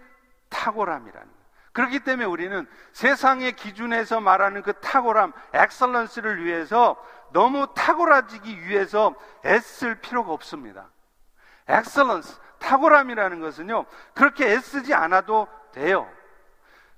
탁월함이라는 0.49 1.27
거예요. 1.27 1.45
그렇기 1.71 1.99
때문에 1.99 2.25
우리는 2.25 2.65
세상의 2.93 3.51
기준에서 3.53 4.21
말하는 4.21 4.61
그 4.61 4.73
탁월함, 4.79 5.33
excellence를 5.53 6.43
위해서 6.45 6.95
너무 7.33 7.67
탁월해지기 7.75 8.65
위해서 8.67 9.13
애쓸 9.43 9.95
필요가 9.95 10.31
없습니다. 10.31 10.87
엑설런스, 11.67 12.39
탁월함이라는 12.59 13.41
것은요, 13.41 13.85
그렇게 14.13 14.51
애쓰지 14.51 14.93
않아도 14.93 15.47
돼요. 15.73 16.09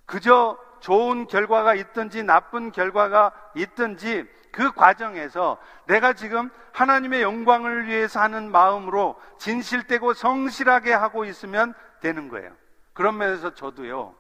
그저 0.08 0.58
좋은 0.80 1.28
결과가 1.28 1.76
있든지 1.76 2.24
나쁜 2.24 2.72
결과가 2.72 3.32
있든지 3.56 4.26
그 4.52 4.72
과정에서 4.72 5.58
내가 5.86 6.14
지금 6.14 6.50
하나님의 6.72 7.22
영광을 7.22 7.88
위해서 7.88 8.20
하는 8.20 8.50
마음으로 8.50 9.22
진실되고 9.38 10.14
성실하게 10.14 10.94
하고 10.94 11.26
있으면 11.26 11.76
되는 12.00 12.30
거예요. 12.30 12.52
그런 12.94 13.18
면에서 13.18 13.54
저도요, 13.54 14.16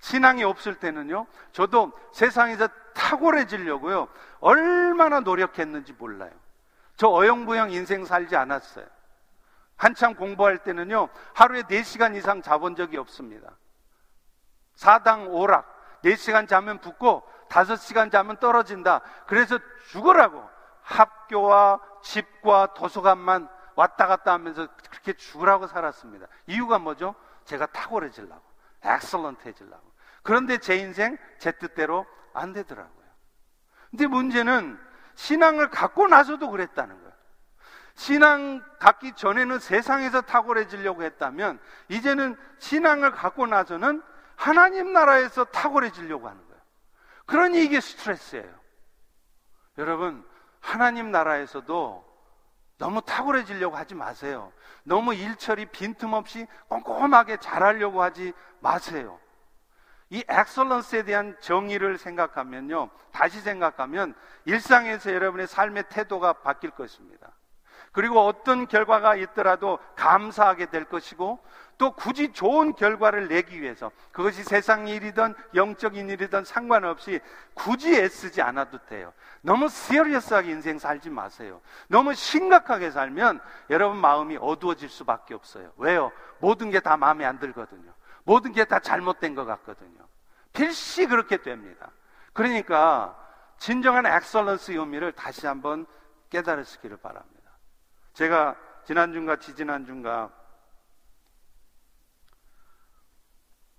신앙이 0.00 0.44
없을 0.44 0.76
때는요, 0.76 1.26
저도 1.52 1.92
세상에서 2.12 2.68
탁월해지려고요, 2.94 4.08
얼마나 4.40 5.20
노력했는지 5.20 5.92
몰라요. 5.98 6.30
저 6.96 7.08
어영부영 7.08 7.72
인생 7.72 8.04
살지 8.04 8.36
않았어요. 8.36 8.86
한참 9.76 10.14
공부할 10.14 10.58
때는요, 10.58 11.08
하루에 11.34 11.62
4시간 11.62 12.14
이상 12.14 12.40
자본 12.40 12.76
적이 12.76 12.98
없습니다. 12.98 13.50
사당 14.74 15.28
오락, 15.28 16.00
4시간 16.04 16.48
자면 16.48 16.78
붙고 16.80 17.22
5시간 17.48 18.10
자면 18.10 18.38
떨어진다. 18.38 19.02
그래서 19.26 19.58
죽으라고 19.90 20.48
학교와 20.82 21.80
집과 22.02 22.74
도서관만 22.74 23.48
왔다 23.74 24.06
갔다 24.06 24.32
하면서 24.32 24.66
그렇게 24.90 25.12
죽으라고 25.12 25.66
살았습니다. 25.66 26.26
이유가 26.46 26.78
뭐죠? 26.78 27.14
제가 27.44 27.66
탁월해지려고. 27.66 28.42
엑설런트 28.82 29.48
해지려고. 29.48 29.92
그런데 30.22 30.58
제 30.58 30.76
인생 30.76 31.16
제 31.38 31.52
뜻대로 31.52 32.06
안 32.32 32.52
되더라고요. 32.52 33.06
근데 33.90 34.06
문제는 34.06 34.78
신앙을 35.14 35.70
갖고 35.70 36.08
나서도 36.08 36.50
그랬다는 36.50 36.96
거예요. 36.96 37.12
신앙 37.94 38.64
갖기 38.78 39.12
전에는 39.12 39.58
세상에서 39.58 40.22
탁월해지려고 40.22 41.02
했다면 41.02 41.60
이제는 41.88 42.36
신앙을 42.58 43.12
갖고 43.12 43.46
나서는 43.46 44.02
하나님 44.36 44.92
나라에서 44.92 45.44
탁월해지려고 45.44 46.28
하는 46.28 46.46
거예요. 46.46 46.60
그러니 47.26 47.64
이게 47.64 47.80
스트레스예요. 47.80 48.52
여러분, 49.78 50.26
하나님 50.60 51.10
나라에서도 51.10 52.12
너무 52.78 53.00
탁월해지려고 53.02 53.76
하지 53.76 53.94
마세요. 53.94 54.52
너무 54.82 55.14
일처리 55.14 55.66
빈틈없이 55.66 56.46
꼼꼼하게 56.68 57.36
잘하려고 57.36 58.02
하지 58.02 58.32
마세요. 58.60 59.20
이 60.10 60.24
엑설런스에 60.28 61.04
대한 61.04 61.36
정의를 61.40 61.96
생각하면요. 61.96 62.90
다시 63.12 63.40
생각하면 63.40 64.14
일상에서 64.44 65.12
여러분의 65.12 65.46
삶의 65.46 65.84
태도가 65.88 66.34
바뀔 66.34 66.70
것입니다. 66.70 67.32
그리고 67.92 68.26
어떤 68.26 68.66
결과가 68.66 69.16
있더라도 69.16 69.78
감사하게 69.96 70.66
될 70.66 70.84
것이고 70.84 71.42
또 71.78 71.92
굳이 71.92 72.32
좋은 72.32 72.74
결과를 72.74 73.28
내기 73.28 73.60
위해서 73.60 73.90
그것이 74.12 74.44
세상 74.44 74.86
일이든 74.86 75.34
영적인 75.54 76.08
일이든 76.10 76.44
상관없이 76.44 77.20
굳이 77.54 77.94
애쓰지 77.96 78.40
않아도 78.42 78.78
돼요. 78.86 79.12
너무 79.40 79.68
시리어스하게 79.68 80.50
인생 80.50 80.78
살지 80.78 81.10
마세요. 81.10 81.60
너무 81.88 82.14
심각하게 82.14 82.90
살면 82.90 83.40
여러분 83.70 83.98
마음이 83.98 84.38
어두워질 84.40 84.88
수밖에 84.88 85.34
없어요. 85.34 85.72
왜요? 85.76 86.12
모든 86.38 86.70
게 86.70 86.80
다 86.80 86.96
마음에 86.96 87.24
안 87.24 87.38
들거든요. 87.38 87.92
모든 88.24 88.52
게 88.52 88.64
다 88.64 88.78
잘못된 88.78 89.34
것 89.34 89.44
같거든요. 89.44 90.06
필시 90.52 91.06
그렇게 91.06 91.38
됩니다. 91.38 91.90
그러니까 92.32 93.16
진정한 93.58 94.06
엑설런스의 94.06 94.78
의미를 94.78 95.12
다시 95.12 95.46
한번 95.46 95.86
깨달으시기를 96.30 96.96
바랍니다. 96.98 97.50
제가 98.14 98.56
지난주인가 98.84 99.36
지지난주인가 99.36 100.30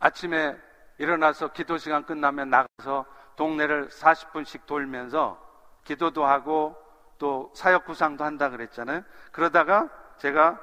아침에 0.04 0.58
일어나서 0.98 1.54
기도 1.54 1.78
시간 1.78 2.06
끝나면 2.06 2.50
나가서 2.50 3.06
동네를 3.38 3.88
40분씩 3.88 4.66
돌면서 4.66 5.42
기도도 5.86 6.26
하고 6.26 6.76
또 7.18 7.54
사역 7.56 7.86
구상도 7.86 8.26
한다 8.26 8.50
그랬잖아요. 8.50 9.02
그러다가 9.32 9.88
제가 10.18 10.60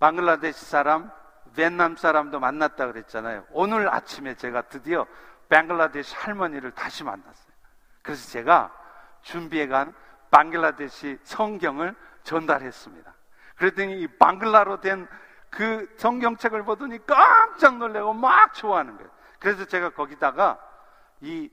방글라데시 0.00 0.66
사람, 0.66 1.10
베트남 1.56 1.96
사람도 1.96 2.40
만났다 2.40 2.88
그랬잖아요. 2.88 3.46
오늘 3.52 3.88
아침에 3.88 4.34
제가 4.34 4.62
드디어 4.62 5.06
방글라데시 5.48 6.14
할머니를 6.16 6.72
다시 6.72 7.04
만났어요. 7.04 7.54
그래서 8.02 8.30
제가 8.32 8.70
준비해 9.22 9.66
간 9.66 9.94
방글라데시 10.30 11.20
성경을 11.22 11.96
전달했습니다. 12.22 13.14
그랬더니 13.56 14.02
이 14.02 14.06
방글라로 14.18 14.82
된 14.82 15.08
그 15.53 15.93
성경책을 15.97 16.63
보더니 16.63 17.05
깜짝 17.05 17.77
놀래고 17.77 18.13
막 18.13 18.53
좋아하는 18.53 18.95
거예요. 18.97 19.09
그래서 19.39 19.65
제가 19.65 19.89
거기다가 19.91 20.59
이 21.21 21.49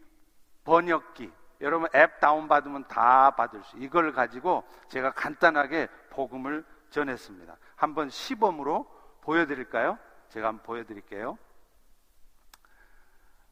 번역기, 0.65 1.33
여러분 1.61 1.89
앱 1.95 2.21
다운받으면 2.21 2.89
다 2.89 3.31
받을 3.31 3.63
수, 3.65 3.77
이걸 3.79 4.13
가지고 4.13 4.69
제가 4.89 5.13
간단하게 5.13 5.89
복음을 6.11 6.65
전했습니다. 6.91 7.57
한번 7.77 8.11
시범으로 8.11 8.85
보여드릴까요? 9.23 9.99
제가 10.29 10.49
한번 10.49 10.65
보여드릴게요. 10.65 11.39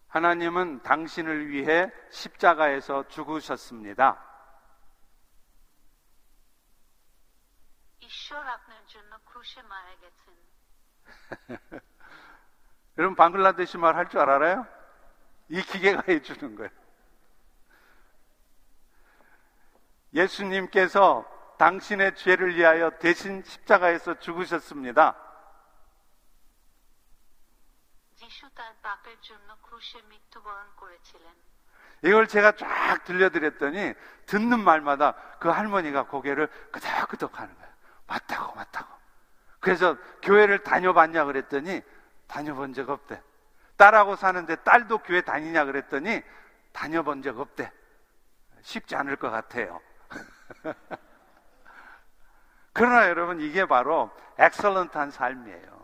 하나님은 0.09 0.83
당신을 0.83 1.49
위해 1.49 1.91
십자가에서 2.11 3.09
죽으셨습니다. 3.09 4.23
ঈশ্বর 8.03 8.47
আপনার 8.57 8.83
জন্য 8.87 9.13
여러분 12.98 13.16
방글라데시 13.16 13.78
말 13.78 13.96
할 13.96 14.10
줄 14.10 14.20
알아요? 14.20 14.66
이 15.50 15.62
기계가 15.62 16.04
해주는 16.08 16.56
거예요. 16.56 16.70
예수님께서 20.14 21.26
당신의 21.58 22.16
죄를 22.16 22.56
위하여 22.56 22.90
대신 23.00 23.44
십자가에서 23.44 24.20
죽으셨습니다. 24.20 25.16
이걸 32.04 32.28
제가 32.28 32.54
쫙 32.54 33.04
들려드렸더니 33.04 33.94
듣는 34.26 34.60
말마다 34.64 35.14
그 35.40 35.50
할머니가 35.50 36.08
고개를 36.08 36.48
끄덕끄덕 36.72 37.40
하는 37.40 37.54
거예요. 37.56 37.74
맞다고 38.08 38.56
맞다고. 38.56 38.99
그래서 39.60 39.98
교회를 40.22 40.64
다녀봤냐 40.64 41.26
그랬더니 41.26 41.82
다녀본 42.28 42.74
적 42.74 42.90
없대. 42.90 43.22
딸하고 43.78 44.16
사는데 44.16 44.58
딸도 44.58 45.00
교회 45.00 45.22
다니냐 45.22 45.66
그랬더니 45.66 46.22
다녀본 46.74 47.22
적 47.22 47.40
없대. 47.40 47.72
쉽지 48.62 48.96
않을 48.96 49.16
것 49.16 49.30
같아요. 49.30 49.82
그러나 52.74 53.10
여러분 53.10 53.40
이게 53.42 53.66
바로 53.66 54.12
엑설런트한 54.38 55.12
삶이에요. 55.12 55.80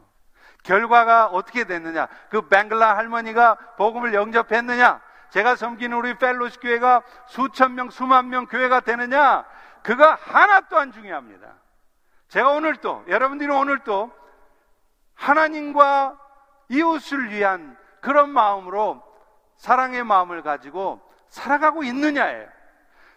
결과가 0.64 1.28
어떻게 1.28 1.66
됐느냐? 1.66 2.08
그 2.30 2.48
뱅글라 2.48 2.98
할머니가 2.98 3.56
복음을 3.78 4.14
영접했느냐? 4.14 5.02
제가 5.30 5.56
섬기는 5.56 5.96
우리 5.96 6.18
펠로시 6.18 6.60
교회가 6.60 7.04
수천 7.28 7.76
명, 7.76 7.90
수만 7.90 8.30
명 8.30 8.46
교회가 8.48 8.80
되느냐? 8.80 9.46
그가 9.84 10.16
하나 10.16 10.62
또한 10.62 10.92
중요합니다. 10.92 11.54
제가 12.28 12.52
오늘 12.52 12.76
또, 12.78 13.04
여러분들이 13.08 13.50
오늘 13.50 13.84
또 13.84 14.12
하나님과 15.14 16.20
이웃을 16.70 17.30
위한 17.30 17.78
그런 18.02 18.30
마음으로 18.30 19.04
사랑의 19.58 20.04
마음을 20.04 20.42
가지고 20.42 21.02
살아가고 21.30 21.84
있느냐예요. 21.84 22.50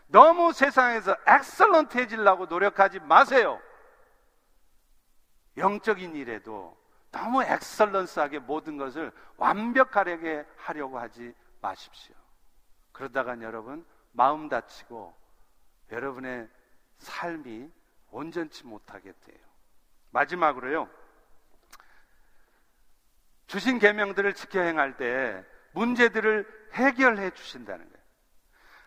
너무 0.07 0.53
세상에서 0.53 1.17
excellent 1.27 1.99
해지려고 1.99 2.47
노력하지 2.47 3.01
마세요. 3.01 3.61
영적인 5.57 6.15
일에도 6.17 6.77
너무 7.11 7.43
excellence하게 7.43 8.39
모든 8.41 8.77
것을 8.77 9.13
완벽하게 9.37 10.47
하려고 10.57 10.99
하지 10.99 11.35
마십시오. 11.61 12.15
그러다간 12.93 13.43
여러분 13.43 13.85
마음 14.13 14.49
다치고 14.49 15.15
여러분의 15.91 16.49
삶이 16.99 17.71
온전치 18.11 18.67
못하게 18.67 19.13
돼요. 19.25 19.39
마지막으로요. 20.11 20.89
주신 23.47 23.79
계명들을 23.79 24.35
지켜 24.35 24.61
행할 24.61 24.97
때 24.97 25.45
문제들을 25.73 26.47
해결해 26.75 27.31
주신다는 27.31 27.85
거예요. 27.85 27.99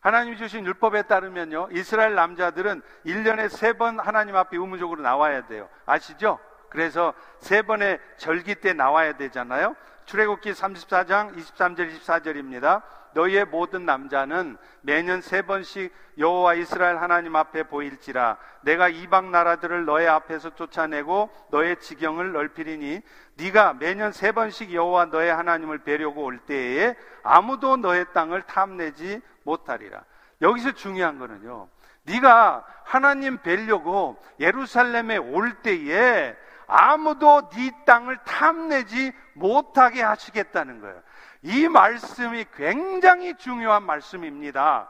하나님이 0.01 0.37
주신 0.37 0.65
율법에 0.65 1.03
따르면요. 1.03 1.69
이스라엘 1.71 2.15
남자들은 2.15 2.81
1년에 3.05 3.49
세 3.49 3.73
번 3.73 3.99
하나님 3.99 4.35
앞에 4.35 4.57
의무적으로 4.57 5.01
나와야 5.01 5.45
돼요. 5.47 5.69
아시죠? 5.85 6.39
그래서 6.69 7.13
세 7.39 7.61
번의 7.61 7.99
절기 8.17 8.55
때 8.55 8.73
나와야 8.73 9.13
되잖아요. 9.17 9.75
출애굽기 10.05 10.51
34장 10.53 11.35
23절 11.35 11.95
24절입니다. 11.99 12.81
너희의 13.13 13.45
모든 13.45 13.85
남자는 13.85 14.57
매년 14.81 15.21
세 15.21 15.41
번씩 15.41 15.93
여호와 16.17 16.55
이스라엘 16.55 16.97
하나님 16.97 17.35
앞에 17.35 17.63
보일지라 17.63 18.37
내가 18.61 18.89
이방 18.89 19.31
나라들을 19.31 19.85
너의 19.85 20.07
앞에서 20.07 20.55
쫓아내고 20.55 21.29
너의 21.49 21.79
지경을 21.79 22.31
넓히리니 22.31 23.01
네가 23.37 23.73
매년 23.73 24.11
세 24.11 24.31
번씩 24.31 24.73
여호와 24.73 25.05
너의 25.05 25.33
하나님을 25.33 25.79
뵈려고 25.79 26.23
올 26.23 26.39
때에 26.39 26.95
아무도 27.23 27.77
너의 27.77 28.05
땅을 28.13 28.43
탐내지 28.43 29.21
못하리라. 29.43 30.03
여기서 30.41 30.73
중요한 30.73 31.19
거는요. 31.19 31.67
네가 32.03 32.65
하나님 32.83 33.37
뵈려고 33.37 34.17
예루살렘에 34.39 35.17
올 35.17 35.53
때에 35.61 36.35
아무도 36.67 37.49
네 37.49 37.71
땅을 37.85 38.17
탐내지 38.23 39.11
못하게 39.33 40.01
하시겠다는 40.01 40.81
거예요. 40.81 41.01
이 41.43 41.67
말씀이 41.67 42.45
굉장히 42.55 43.35
중요한 43.35 43.83
말씀입니다. 43.83 44.89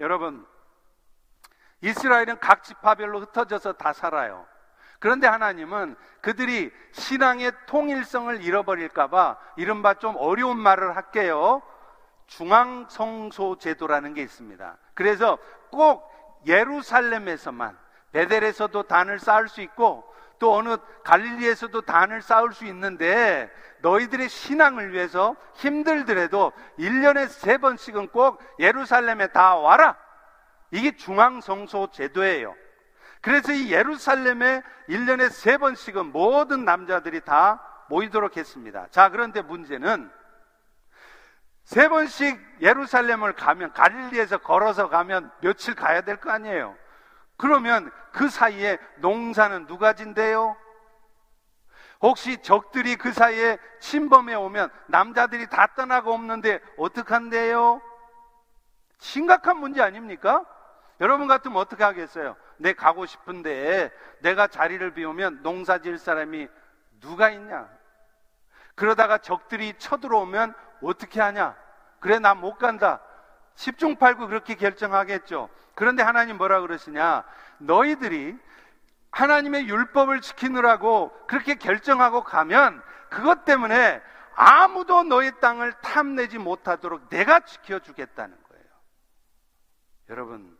여러분, 0.00 0.46
이스라엘은 1.82 2.40
각 2.40 2.64
지파별로 2.64 3.20
흩어져서 3.20 3.74
다 3.74 3.92
살아요. 3.92 4.46
그런데 4.98 5.26
하나님은 5.26 5.96
그들이 6.22 6.72
신앙의 6.92 7.52
통일성을 7.66 8.42
잃어버릴까봐 8.42 9.36
이른바 9.56 9.94
좀 9.94 10.16
어려운 10.16 10.58
말을 10.58 10.96
할게요. 10.96 11.60
중앙성소 12.26 13.58
제도라는 13.58 14.14
게 14.14 14.22
있습니다. 14.22 14.78
그래서 14.94 15.36
꼭 15.70 16.10
예루살렘에서만 16.46 17.76
베델에서도 18.12 18.84
단을 18.84 19.18
쌓을 19.18 19.48
수 19.48 19.60
있고 19.60 20.10
또 20.38 20.54
어느 20.54 20.76
갈릴리에서도 21.04 21.80
단을 21.82 22.22
쌓을 22.22 22.52
수 22.52 22.64
있는데 22.66 23.50
너희들의 23.80 24.28
신앙을 24.28 24.92
위해서 24.92 25.36
힘들더라도 25.54 26.52
1년에 26.78 27.28
세 27.28 27.58
번씩은 27.58 28.08
꼭 28.08 28.42
예루살렘에 28.58 29.28
다 29.28 29.56
와라. 29.56 29.96
이게 30.70 30.96
중앙성소 30.96 31.90
제도예요. 31.92 32.54
그래서 33.20 33.52
이 33.52 33.72
예루살렘에 33.72 34.62
1년에 34.88 35.30
세 35.30 35.56
번씩은 35.56 36.06
모든 36.12 36.64
남자들이 36.64 37.20
다 37.20 37.62
모이도록 37.88 38.36
했습니다. 38.36 38.88
자, 38.90 39.08
그런데 39.10 39.42
문제는 39.42 40.10
세 41.64 41.88
번씩 41.88 42.38
예루살렘을 42.60 43.32
가면 43.34 43.72
갈릴리에서 43.72 44.38
걸어서 44.38 44.88
가면 44.88 45.30
며칠 45.40 45.74
가야 45.74 46.02
될 46.02 46.16
거 46.18 46.30
아니에요. 46.30 46.76
그러면 47.36 47.90
그 48.12 48.28
사이에 48.28 48.78
농사는 48.96 49.66
누가 49.66 49.92
진대요? 49.92 50.56
혹시 52.00 52.38
적들이 52.42 52.96
그 52.96 53.12
사이에 53.12 53.58
침범해 53.80 54.34
오면 54.34 54.70
남자들이 54.86 55.48
다 55.48 55.68
떠나고 55.74 56.12
없는데 56.12 56.60
어떡한데요? 56.76 57.80
심각한 58.98 59.58
문제 59.58 59.82
아닙니까? 59.82 60.44
여러분 61.00 61.26
같으면 61.26 61.56
어떻게 61.56 61.82
하겠어요? 61.82 62.36
내 62.58 62.72
가고 62.72 63.06
싶은데 63.06 63.90
내가 64.20 64.46
자리를 64.46 64.94
비우면 64.94 65.42
농사 65.42 65.78
지을 65.78 65.98
사람이 65.98 66.48
누가 67.00 67.30
있냐? 67.30 67.68
그러다가 68.74 69.18
적들이 69.18 69.74
쳐들어오면 69.78 70.54
어떻게 70.82 71.20
하냐? 71.20 71.56
그래, 72.00 72.18
나 72.18 72.34
못 72.34 72.58
간다. 72.58 73.00
10중 73.56 73.98
8구 73.98 74.28
그렇게 74.28 74.54
결정하겠죠. 74.54 75.48
그런데 75.74 76.02
하나님 76.02 76.36
뭐라 76.36 76.60
그러시냐? 76.60 77.24
너희들이 77.58 78.36
하나님의 79.10 79.68
율법을 79.68 80.20
지키느라고 80.20 81.12
그렇게 81.26 81.54
결정하고 81.54 82.24
가면 82.24 82.82
그것 83.10 83.44
때문에 83.44 84.02
아무도 84.34 85.04
너희 85.04 85.30
땅을 85.40 85.72
탐내지 85.80 86.38
못하도록 86.38 87.08
내가 87.08 87.40
지켜주겠다는 87.40 88.36
거예요. 88.50 88.64
여러분, 90.10 90.58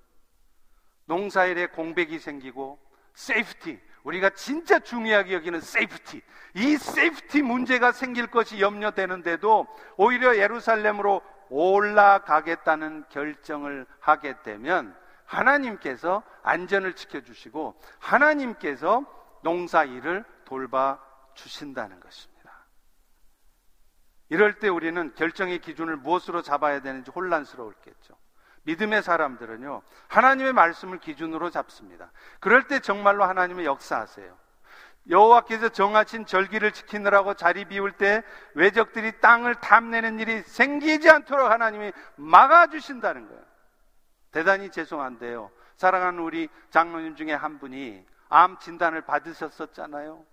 농사일에 1.07 1.67
공백이 1.67 2.21
생기고 2.21 2.79
safety, 3.15 3.81
우리가 4.05 4.31
진짜 4.31 4.79
중요하게 4.79 5.35
여기는 5.35 5.61
safety, 5.61 6.23
이 6.55 6.77
safety 6.77 7.43
문제가 7.43 7.91
생길 7.91 8.29
것이 8.29 8.61
염려되는데도 8.61 9.67
오히려 9.97 10.37
예루살렘으로 10.37 11.23
올라가겠다는 11.55 13.05
결정을 13.11 13.87
하게 14.01 14.43
되면 14.43 14.97
하나님께서 15.25 16.23
안전을 16.43 16.95
지켜주시고 16.95 17.81
하나님께서 18.01 19.05
농사 19.43 19.85
일을 19.85 20.25
돌봐 20.45 20.99
주신다는 21.35 22.01
것입니다. 22.01 22.35
이럴 24.31 24.59
때 24.59 24.69
우리는 24.69 25.15
결정의 25.15 25.61
기준을 25.61 25.97
무엇으로 25.97 26.43
잡아야 26.43 26.81
되는지 26.81 27.11
혼란스럽겠죠. 27.13 28.17
믿음의 28.65 29.03
사람들은요, 29.03 29.83
하나님의 30.09 30.55
말씀을 30.55 30.99
기준으로 30.99 31.51
잡습니다. 31.51 32.11
그럴 32.41 32.67
때 32.67 32.81
정말로 32.81 33.25
하나님의 33.25 33.67
역사하세요. 33.67 34.44
여호와께서 35.09 35.69
정하신 35.69 36.25
절기를 36.27 36.73
지키느라고 36.73 37.35
자리 37.35 37.67
비울 37.67 37.93
때 37.93 38.23
외적들이 38.55 39.21
땅을 39.21 39.57
탐내는 39.57 40.19
일이 40.19 40.41
생기지 40.43 41.11
않도록 41.11 41.51
하나님이 41.51 41.93
막아주신다는 42.17 43.29
거예요. 43.29 43.43
대단히 44.31 44.71
죄송한데요. 44.71 45.51
사랑하는 45.77 46.21
우리 46.21 46.49
장로님 46.71 47.17
중에 47.17 47.33
한 47.33 47.59
분이 47.59 48.05
암 48.29 48.59
진단을 48.59 49.03
받으셨었잖아요. 49.03 50.25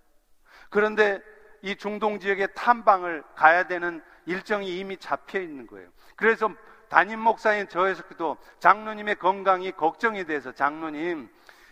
그런데 0.69 1.21
이 1.61 1.75
중동 1.75 2.19
지역에 2.19 2.47
탐방을 2.47 3.23
가야 3.35 3.63
되는 3.63 4.01
일정이 4.25 4.79
이미 4.79 4.97
잡혀 4.97 5.39
있는 5.39 5.67
거예요. 5.67 5.89
그래서 6.15 6.49
담임 6.89 7.19
목사인 7.19 7.67
저에서도 7.67 8.37
장로님의 8.59 9.15
건강이 9.15 9.71
걱정이 9.71 10.25
돼서 10.25 10.51
장로님 10.51 11.29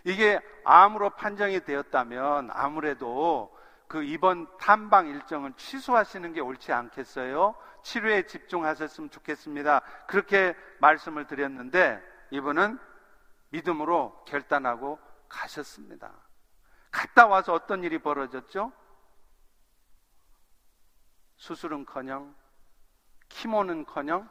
이게 0.10 0.42
암으로 0.64 1.12
판정이 1.12 1.60
되었다면 1.66 2.50
아무래도 2.52 3.56
그 3.88 4.04
이번 4.04 4.48
탐방 4.58 5.08
일정은 5.08 5.56
취소하시는 5.56 6.34
게 6.34 6.42
옳지 6.42 6.72
않겠어요? 6.74 7.56
치료에 7.84 8.26
집중하셨으면 8.26 9.12
좋겠습니다. 9.12 9.82
그렇게 10.08 10.56
말씀을 10.80 11.28
드렸는데 11.28 12.02
이분은 12.32 12.80
믿음으로 13.50 14.24
결단하고 14.28 15.00
가셨습니다. 15.28 16.12
갔다 16.90 17.28
와서 17.28 17.54
어떤 17.54 17.84
일이 17.84 18.00
벌어졌죠? 18.00 18.72
수술은 21.38 21.86
커녕 21.86 22.36
키모는 23.30 23.86
커녕 23.86 24.28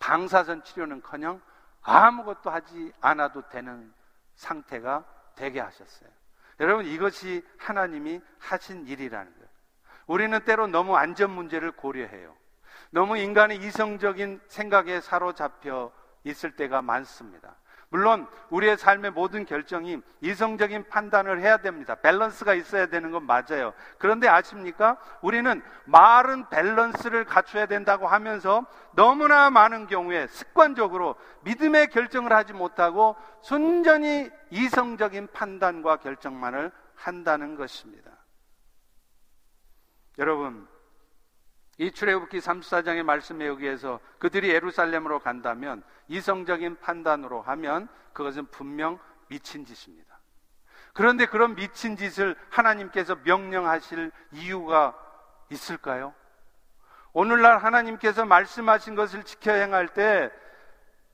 방사선 0.00 0.64
치료는 0.64 1.02
커녕 1.02 1.40
아무것도 1.82 2.50
하지 2.50 2.92
않아도 3.00 3.48
되는 3.48 3.92
상태가 4.40 5.04
되게 5.34 5.60
하셨어요. 5.60 6.08
여러분 6.60 6.86
이것이 6.86 7.46
하나님이 7.58 8.20
하신 8.38 8.86
일이라는 8.86 9.32
거예요. 9.34 9.48
우리는 10.06 10.44
때로 10.44 10.66
너무 10.66 10.96
안전 10.96 11.30
문제를 11.30 11.72
고려해요. 11.72 12.34
너무 12.90 13.16
인간의 13.18 13.58
이성적인 13.58 14.40
생각에 14.48 15.00
사로잡혀 15.00 15.92
있을 16.24 16.56
때가 16.56 16.82
많습니다. 16.82 17.56
물론 17.90 18.28
우리의 18.50 18.78
삶의 18.78 19.10
모든 19.10 19.44
결정이 19.44 20.00
이성적인 20.20 20.88
판단을 20.88 21.40
해야 21.40 21.56
됩니다. 21.56 21.96
밸런스가 21.96 22.54
있어야 22.54 22.86
되는 22.86 23.10
건 23.10 23.26
맞아요. 23.26 23.74
그런데 23.98 24.28
아십니까? 24.28 24.96
우리는 25.22 25.60
말은 25.86 26.48
밸런스를 26.50 27.24
갖춰야 27.24 27.66
된다고 27.66 28.06
하면서 28.06 28.64
너무나 28.92 29.50
많은 29.50 29.88
경우에 29.88 30.28
습관적으로 30.28 31.16
믿음의 31.42 31.88
결정을 31.88 32.32
하지 32.32 32.52
못하고 32.52 33.16
순전히 33.42 34.30
이성적인 34.50 35.28
판단과 35.32 35.96
결정만을 35.96 36.70
한다는 36.94 37.56
것입니다. 37.56 38.10
여러분, 40.18 40.68
이 41.80 41.90
출애굽기 41.90 42.40
34장의 42.40 43.04
말씀에 43.04 43.46
의해서 43.46 44.00
그들이 44.18 44.50
예루살렘으로 44.50 45.18
간다면 45.18 45.82
이성적인 46.08 46.76
판단으로 46.80 47.40
하면 47.40 47.88
그것은 48.12 48.44
분명 48.50 48.98
미친 49.28 49.64
짓입니다. 49.64 50.20
그런데 50.92 51.24
그런 51.24 51.54
미친 51.54 51.96
짓을 51.96 52.36
하나님께서 52.50 53.16
명령하실 53.24 54.12
이유가 54.32 54.94
있을까요? 55.48 56.12
오늘날 57.14 57.56
하나님께서 57.56 58.26
말씀하신 58.26 58.94
것을 58.94 59.24
지켜 59.24 59.50
행할 59.50 59.88
때 59.88 60.30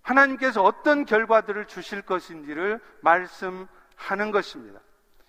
하나님께서 0.02 0.64
어떤 0.64 1.04
결과들을 1.04 1.66
주실 1.66 2.02
것인지를 2.02 2.80
말씀하는 3.02 4.32
것입니다. 4.32 4.80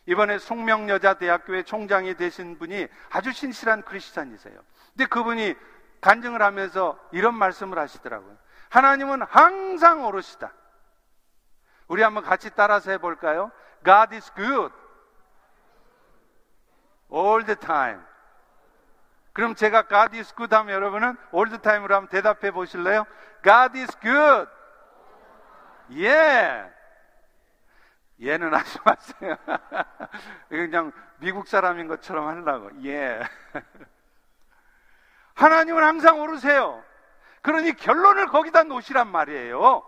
이번에 0.07 0.39
송명여자대학교의 0.39 1.65
총장이 1.65 2.15
되신 2.15 2.57
분이 2.57 2.87
아주 3.11 3.31
신실한 3.31 3.83
크리스찬이세요. 3.83 4.59
근데 4.97 5.05
그분이 5.05 5.53
간증을 6.01 6.41
하면서 6.41 6.97
이런 7.11 7.35
말씀을 7.35 7.77
하시더라고요. 7.77 8.35
하나님은 8.71 9.21
항상 9.21 10.03
오르시다. 10.05 10.51
우리 11.87 12.01
한번 12.01 12.23
같이 12.23 12.49
따라서 12.55 12.89
해볼까요? 12.89 13.51
God 13.85 14.15
is 14.15 14.33
good. 14.33 14.73
All 17.13 17.45
the 17.45 17.55
time. 17.55 18.01
그럼 19.33 19.53
제가 19.53 19.87
God 19.87 20.17
is 20.17 20.33
good 20.35 20.53
하면 20.55 20.73
여러분은 20.73 21.15
all 21.31 21.47
the 21.47 21.61
time으로 21.61 21.93
한번 21.93 22.09
대답해 22.09 22.49
보실래요? 22.49 23.05
God 23.43 23.79
is 23.79 23.99
good. 23.99 24.49
예. 25.93 26.73
얘는 28.19 28.51
하지 28.51 28.79
마세요. 28.83 29.35
그냥 30.49 30.91
미국 31.17 31.47
사람인 31.47 31.87
것처럼 31.87 32.27
하려고. 32.27 32.71
예. 32.83 33.21
하나님은 35.37 35.83
항상 35.83 36.19
오르세요. 36.19 36.83
그러니 37.43 37.73
결론을 37.73 38.27
거기다 38.27 38.63
놓으시란 38.63 39.07
말이에요. 39.07 39.83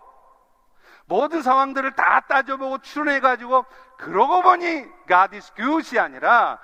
모든 1.06 1.42
상황들을 1.42 1.96
다 1.96 2.20
따져보고 2.20 2.78
추론해가지고 2.78 3.66
그러고 3.98 4.42
보니 4.42 4.86
God 5.08 5.34
is 5.34 5.52
good이 5.56 5.98
아니라 5.98 6.60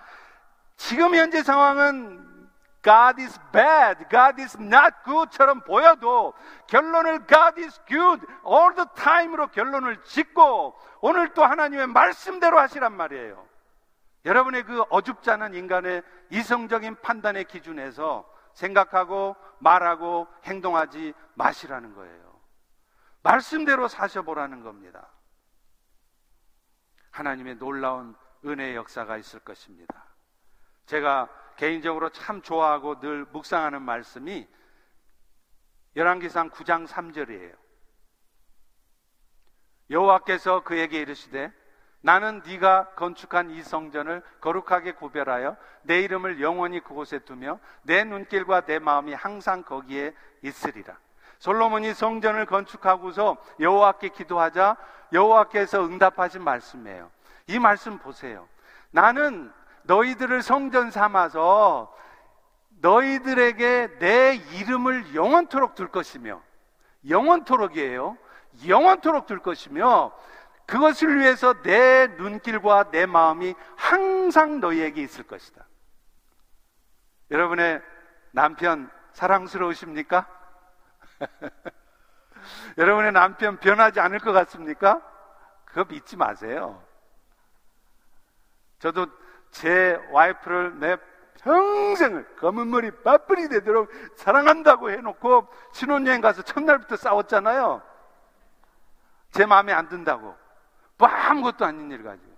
지금 0.76 1.16
현재 1.16 1.43
상황은 1.43 2.24
God 2.80 3.20
is 3.20 3.41
bad, 3.51 4.05
God 4.09 4.41
is 4.41 4.57
not 4.61 4.95
good처럼 5.05 5.62
보여도 5.62 6.32
결론을 6.68 7.26
God 7.26 7.61
is 7.61 7.80
good 7.89 8.24
all 8.47 8.72
the 8.76 8.87
time으로 8.95 9.49
결론을 9.49 10.05
짓고 10.05 10.78
오늘 11.01 11.34
또 11.34 11.45
하나님의 11.45 11.89
말씀대로 11.89 12.61
하시란 12.61 12.97
말이에요. 12.97 13.45
여러분의 14.24 14.62
그 14.62 14.84
어줍지 14.91 15.28
않은 15.32 15.55
인간의 15.55 16.03
이성적인 16.30 17.01
판단의 17.03 17.47
기준에서 17.47 18.36
생각하고 18.57 19.37
말하고 19.59 20.27
행동하지 20.45 21.15
마시라는 21.35 21.95
거예요. 21.95 22.41
말씀대로 23.23 23.89
사셔보라는 23.89 24.63
겁니다. 24.63 25.09
하나님의 27.11 27.57
놀라운 27.57 28.15
은혜의 28.45 28.77
역사가 28.77 29.17
있을 29.19 29.41
것입니다. 29.41 30.07
제가 30.87 31.29
개인적으로 31.57 32.11
참 32.11 32.43
좋아하고 32.43 33.01
늘 33.01 33.25
묵상하는 33.27 33.83
말씀이 33.83 34.47
열왕기상 35.97 36.51
9장 36.51 36.87
3절이에요. 36.87 37.57
여호와께서 39.91 40.63
그에게 40.63 41.01
이르시되 41.01 41.53
나는 42.01 42.43
네가 42.47 42.91
건축한 42.97 43.51
이 43.51 43.63
성전을 43.63 44.23
거룩하게 44.41 44.93
구별하여 44.93 45.57
내 45.83 46.01
이름을 46.01 46.41
영원히 46.41 46.81
그곳에 46.81 47.19
두며 47.21 47.59
내 47.83 48.05
눈길과 48.05 48.63
내 48.63 48.79
마음이 48.79 49.15
항상 49.15 49.63
거기에 49.63 50.15
있으리라. 50.43 50.97
솔로몬이 51.39 51.93
성전을 51.95 52.47
건축하고서 52.47 53.37
여호와께 53.61 54.11
기도하자 54.11 54.77
여호와께서 55.13 55.85
응답하신 55.85 56.43
말씀이에요. 56.43 57.11
이 57.49 57.59
말씀 57.59 57.99
보세요. 57.99 58.49
나는 58.91 59.53
너희들을 59.83 60.43
성전 60.43 60.91
삼아서 60.91 61.95
너희들에게 62.81 63.99
내 63.99 64.35
이름을 64.35 65.15
영원토록 65.15 65.75
둘 65.75 65.89
것이며 65.89 66.41
영원토록이에요. 67.09 68.17
영원토록 68.67 69.27
둘 69.27 69.41
것이며 69.41 70.13
그것을 70.67 71.19
위해서 71.19 71.55
내 71.62 72.09
눈길과 72.09 72.91
내 72.91 73.07
마음이 73.07 73.55
항상 73.77 74.61
너희에게 74.61 75.03
있을 75.03 75.25
것이다. 75.25 75.64
여러분의 77.31 77.81
남편 78.33 78.91
사랑스러우십니까? 79.12 80.27
여러분의 82.79 83.12
남편 83.12 83.59
변하지 83.59 84.01
않을 84.01 84.19
것 84.19 84.33
같습니까? 84.33 85.01
그거 85.64 85.85
믿지 85.85 86.17
마세요. 86.17 86.83
저도 88.79 89.07
제 89.51 89.99
와이프를 90.11 90.79
내 90.81 90.97
평생을 91.41 92.37
검은 92.37 92.69
머리 92.69 92.91
빠뿌리 92.91 93.49
되도록 93.49 93.91
사랑한다고 94.17 94.91
해놓고 94.91 95.49
신혼여행 95.73 96.21
가서 96.21 96.43
첫날부터 96.43 96.97
싸웠잖아요. 96.97 97.83
제 99.31 99.47
마음에 99.47 99.73
안 99.73 99.89
든다고. 99.89 100.46
뭐 100.99 101.09
아무것도 101.09 101.65
아닌 101.65 101.91
일 101.91 102.03
가지고. 102.03 102.37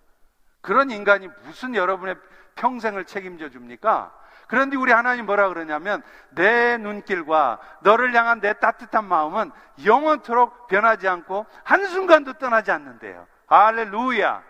그런 0.61 0.91
인간이 0.91 1.29
무슨 1.45 1.75
여러분의 1.75 2.17
평생을 2.57 3.05
책임져 3.05 3.49
줍니까? 3.51 4.15
그런데 4.49 4.77
우리 4.77 4.93
하나님 4.93 5.27
뭐라 5.27 5.49
그러냐면 5.49 6.03
내 6.31 6.79
눈길과 6.79 7.61
너를 7.81 8.15
향한 8.15 8.41
내 8.41 8.55
따뜻한 8.55 9.05
마음은 9.05 9.53
영원토록 9.85 10.67
변하지 10.69 11.07
않고 11.07 11.47
한순간도 11.65 12.35
떠나지 12.35 12.71
않는데요. 12.71 13.27
할렐루야. 13.47 14.43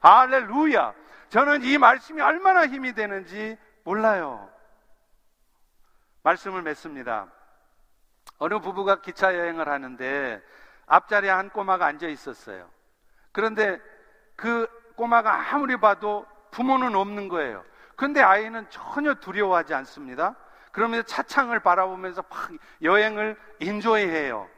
할렐루야. 0.00 0.94
저는 1.28 1.62
이 1.62 1.78
말씀이 1.78 2.20
얼마나 2.22 2.66
힘이 2.66 2.92
되는지 2.92 3.58
몰라요. 3.84 4.48
말씀을 6.22 6.62
맺습니다. 6.62 7.26
어느 8.38 8.58
부부가 8.60 9.00
기차 9.00 9.34
여행을 9.34 9.68
하는데 9.68 10.42
앞자리에 10.86 11.30
한 11.30 11.50
꼬마가 11.50 11.86
앉아 11.86 12.06
있었어요. 12.06 12.68
그런데 13.32 13.80
그 14.36 14.68
꼬마가 14.96 15.52
아무리 15.52 15.76
봐도 15.76 16.26
부모는 16.50 16.94
없는 16.94 17.28
거예요. 17.28 17.64
그런데 17.96 18.22
아이는 18.22 18.66
전혀 18.70 19.14
두려워하지 19.14 19.74
않습니다. 19.74 20.34
그러면서 20.72 21.04
차창을 21.06 21.60
바라보면서 21.60 22.24
막 22.28 22.50
여행을 22.82 23.36
인조해해요. 23.60 24.48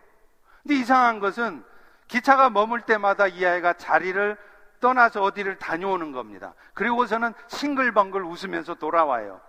근데 0.63 0.77
이상한 0.77 1.21
것은 1.21 1.65
기차가 2.07 2.51
머물 2.51 2.83
때마다 2.83 3.27
이 3.27 3.45
아이가 3.45 3.73
자리를 3.73 4.37
떠나서 4.81 5.23
어디를 5.23 5.59
다녀오는 5.59 6.13
겁니다. 6.13 6.55
그리고서는 6.75 7.33
싱글벙글 7.49 8.23
웃으면서 8.23 8.75
돌아와요. 8.75 9.41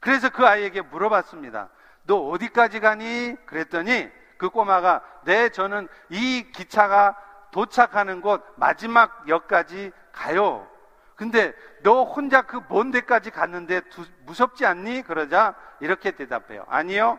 그래서 0.00 0.30
그 0.30 0.46
아이에게 0.46 0.82
물어봤습니다. 0.82 1.68
너 2.04 2.16
어디까지 2.28 2.80
가니? 2.80 3.36
그랬더니 3.46 4.08
그 4.38 4.50
꼬마가 4.50 5.02
네, 5.24 5.48
저는 5.48 5.88
이 6.10 6.50
기차가 6.52 7.16
도착하는 7.56 8.20
곳 8.20 8.44
마지막 8.56 9.26
역까지 9.26 9.90
가요. 10.12 10.68
근데 11.14 11.54
너 11.82 12.04
혼자 12.04 12.42
그 12.42 12.60
먼 12.68 12.90
데까지 12.90 13.30
갔는데 13.30 13.80
두, 13.88 14.04
무섭지 14.26 14.66
않니? 14.66 15.00
그러자 15.00 15.54
이렇게 15.80 16.10
대답해요. 16.10 16.66
아니요. 16.68 17.18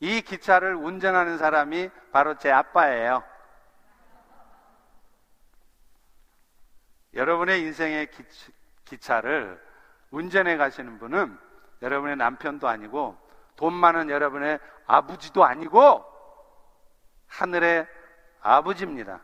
이 0.00 0.20
기차를 0.20 0.74
운전하는 0.74 1.38
사람이 1.38 1.90
바로 2.10 2.36
제 2.38 2.50
아빠예요. 2.50 3.22
여러분의 7.14 7.60
인생의 7.60 8.08
기차, 8.84 9.20
를 9.20 9.62
운전해 10.10 10.56
가시는 10.56 10.98
분은 10.98 11.38
여러분의 11.82 12.16
남편도 12.16 12.66
아니고 12.66 13.16
돈 13.54 13.74
많은 13.74 14.10
여러분의 14.10 14.58
아버지도 14.88 15.44
아니고 15.44 16.04
하늘의 17.28 17.86
아버지입니다. 18.40 19.20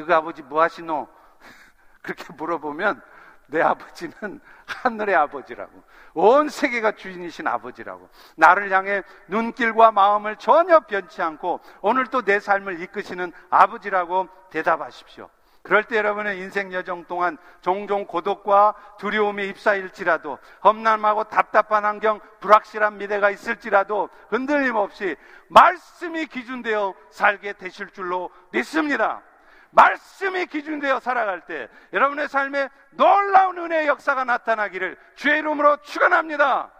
너가 0.00 0.16
아버지 0.16 0.42
뭐 0.42 0.62
하시노? 0.62 1.08
그렇게 2.02 2.24
물어보면 2.34 3.00
내 3.46 3.60
아버지는 3.60 4.40
하늘의 4.66 5.14
아버지라고. 5.14 5.82
온 6.14 6.48
세계가 6.48 6.92
주인이신 6.92 7.46
아버지라고. 7.46 8.08
나를 8.36 8.70
향해 8.72 9.02
눈길과 9.28 9.92
마음을 9.92 10.36
전혀 10.36 10.80
변치 10.80 11.20
않고 11.22 11.60
오늘 11.80 12.06
또내 12.06 12.40
삶을 12.40 12.80
이끄시는 12.80 13.32
아버지라고 13.50 14.28
대답하십시오. 14.50 15.28
그럴 15.62 15.84
때 15.84 15.98
여러분의 15.98 16.38
인생 16.38 16.72
여정 16.72 17.04
동안 17.04 17.36
종종 17.60 18.06
고독과 18.06 18.74
두려움이 18.98 19.46
입사일지라도 19.48 20.38
험난하고 20.64 21.24
답답한 21.24 21.84
환경, 21.84 22.18
불확실한 22.40 22.96
미래가 22.96 23.30
있을지라도 23.30 24.08
흔들림 24.30 24.76
없이 24.76 25.16
말씀이 25.48 26.26
기준되어 26.26 26.94
살게 27.10 27.54
되실 27.54 27.90
줄로 27.90 28.30
믿습니다. 28.52 29.22
말씀이 29.70 30.46
기준되어 30.46 31.00
살아갈 31.00 31.40
때 31.42 31.68
여러분의 31.92 32.28
삶에 32.28 32.68
놀라운 32.90 33.58
은혜의 33.58 33.86
역사가 33.86 34.24
나타나기를 34.24 34.96
주의 35.14 35.38
이름으로 35.38 35.76
축원합니다. 35.78 36.70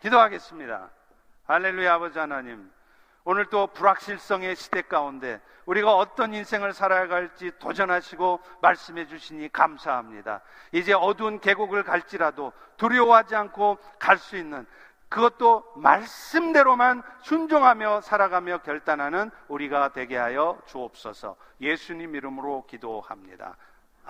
기도하겠습니다. 0.00 0.90
할렐루야 1.46 1.94
아버지 1.94 2.18
하나님. 2.18 2.70
오늘 3.26 3.46
또 3.46 3.66
불확실성의 3.68 4.54
시대 4.54 4.82
가운데 4.82 5.40
우리가 5.64 5.96
어떤 5.96 6.34
인생을 6.34 6.74
살아갈지 6.74 7.52
도전하시고 7.58 8.40
말씀해 8.60 9.06
주시니 9.06 9.50
감사합니다. 9.50 10.42
이제 10.72 10.92
어두운 10.92 11.40
계곡을 11.40 11.84
갈지라도 11.84 12.52
두려워하지 12.76 13.34
않고 13.34 13.78
갈 13.98 14.18
수 14.18 14.36
있는 14.36 14.66
그것도 15.08 15.64
말씀대로만 15.76 17.02
순종하며 17.22 18.00
살아가며 18.00 18.58
결단하는 18.58 19.30
우리가 19.48 19.92
되게 19.92 20.16
하여 20.16 20.60
주옵소서 20.66 21.36
예수님 21.60 22.14
이름으로 22.14 22.66
기도합니다. 22.66 23.56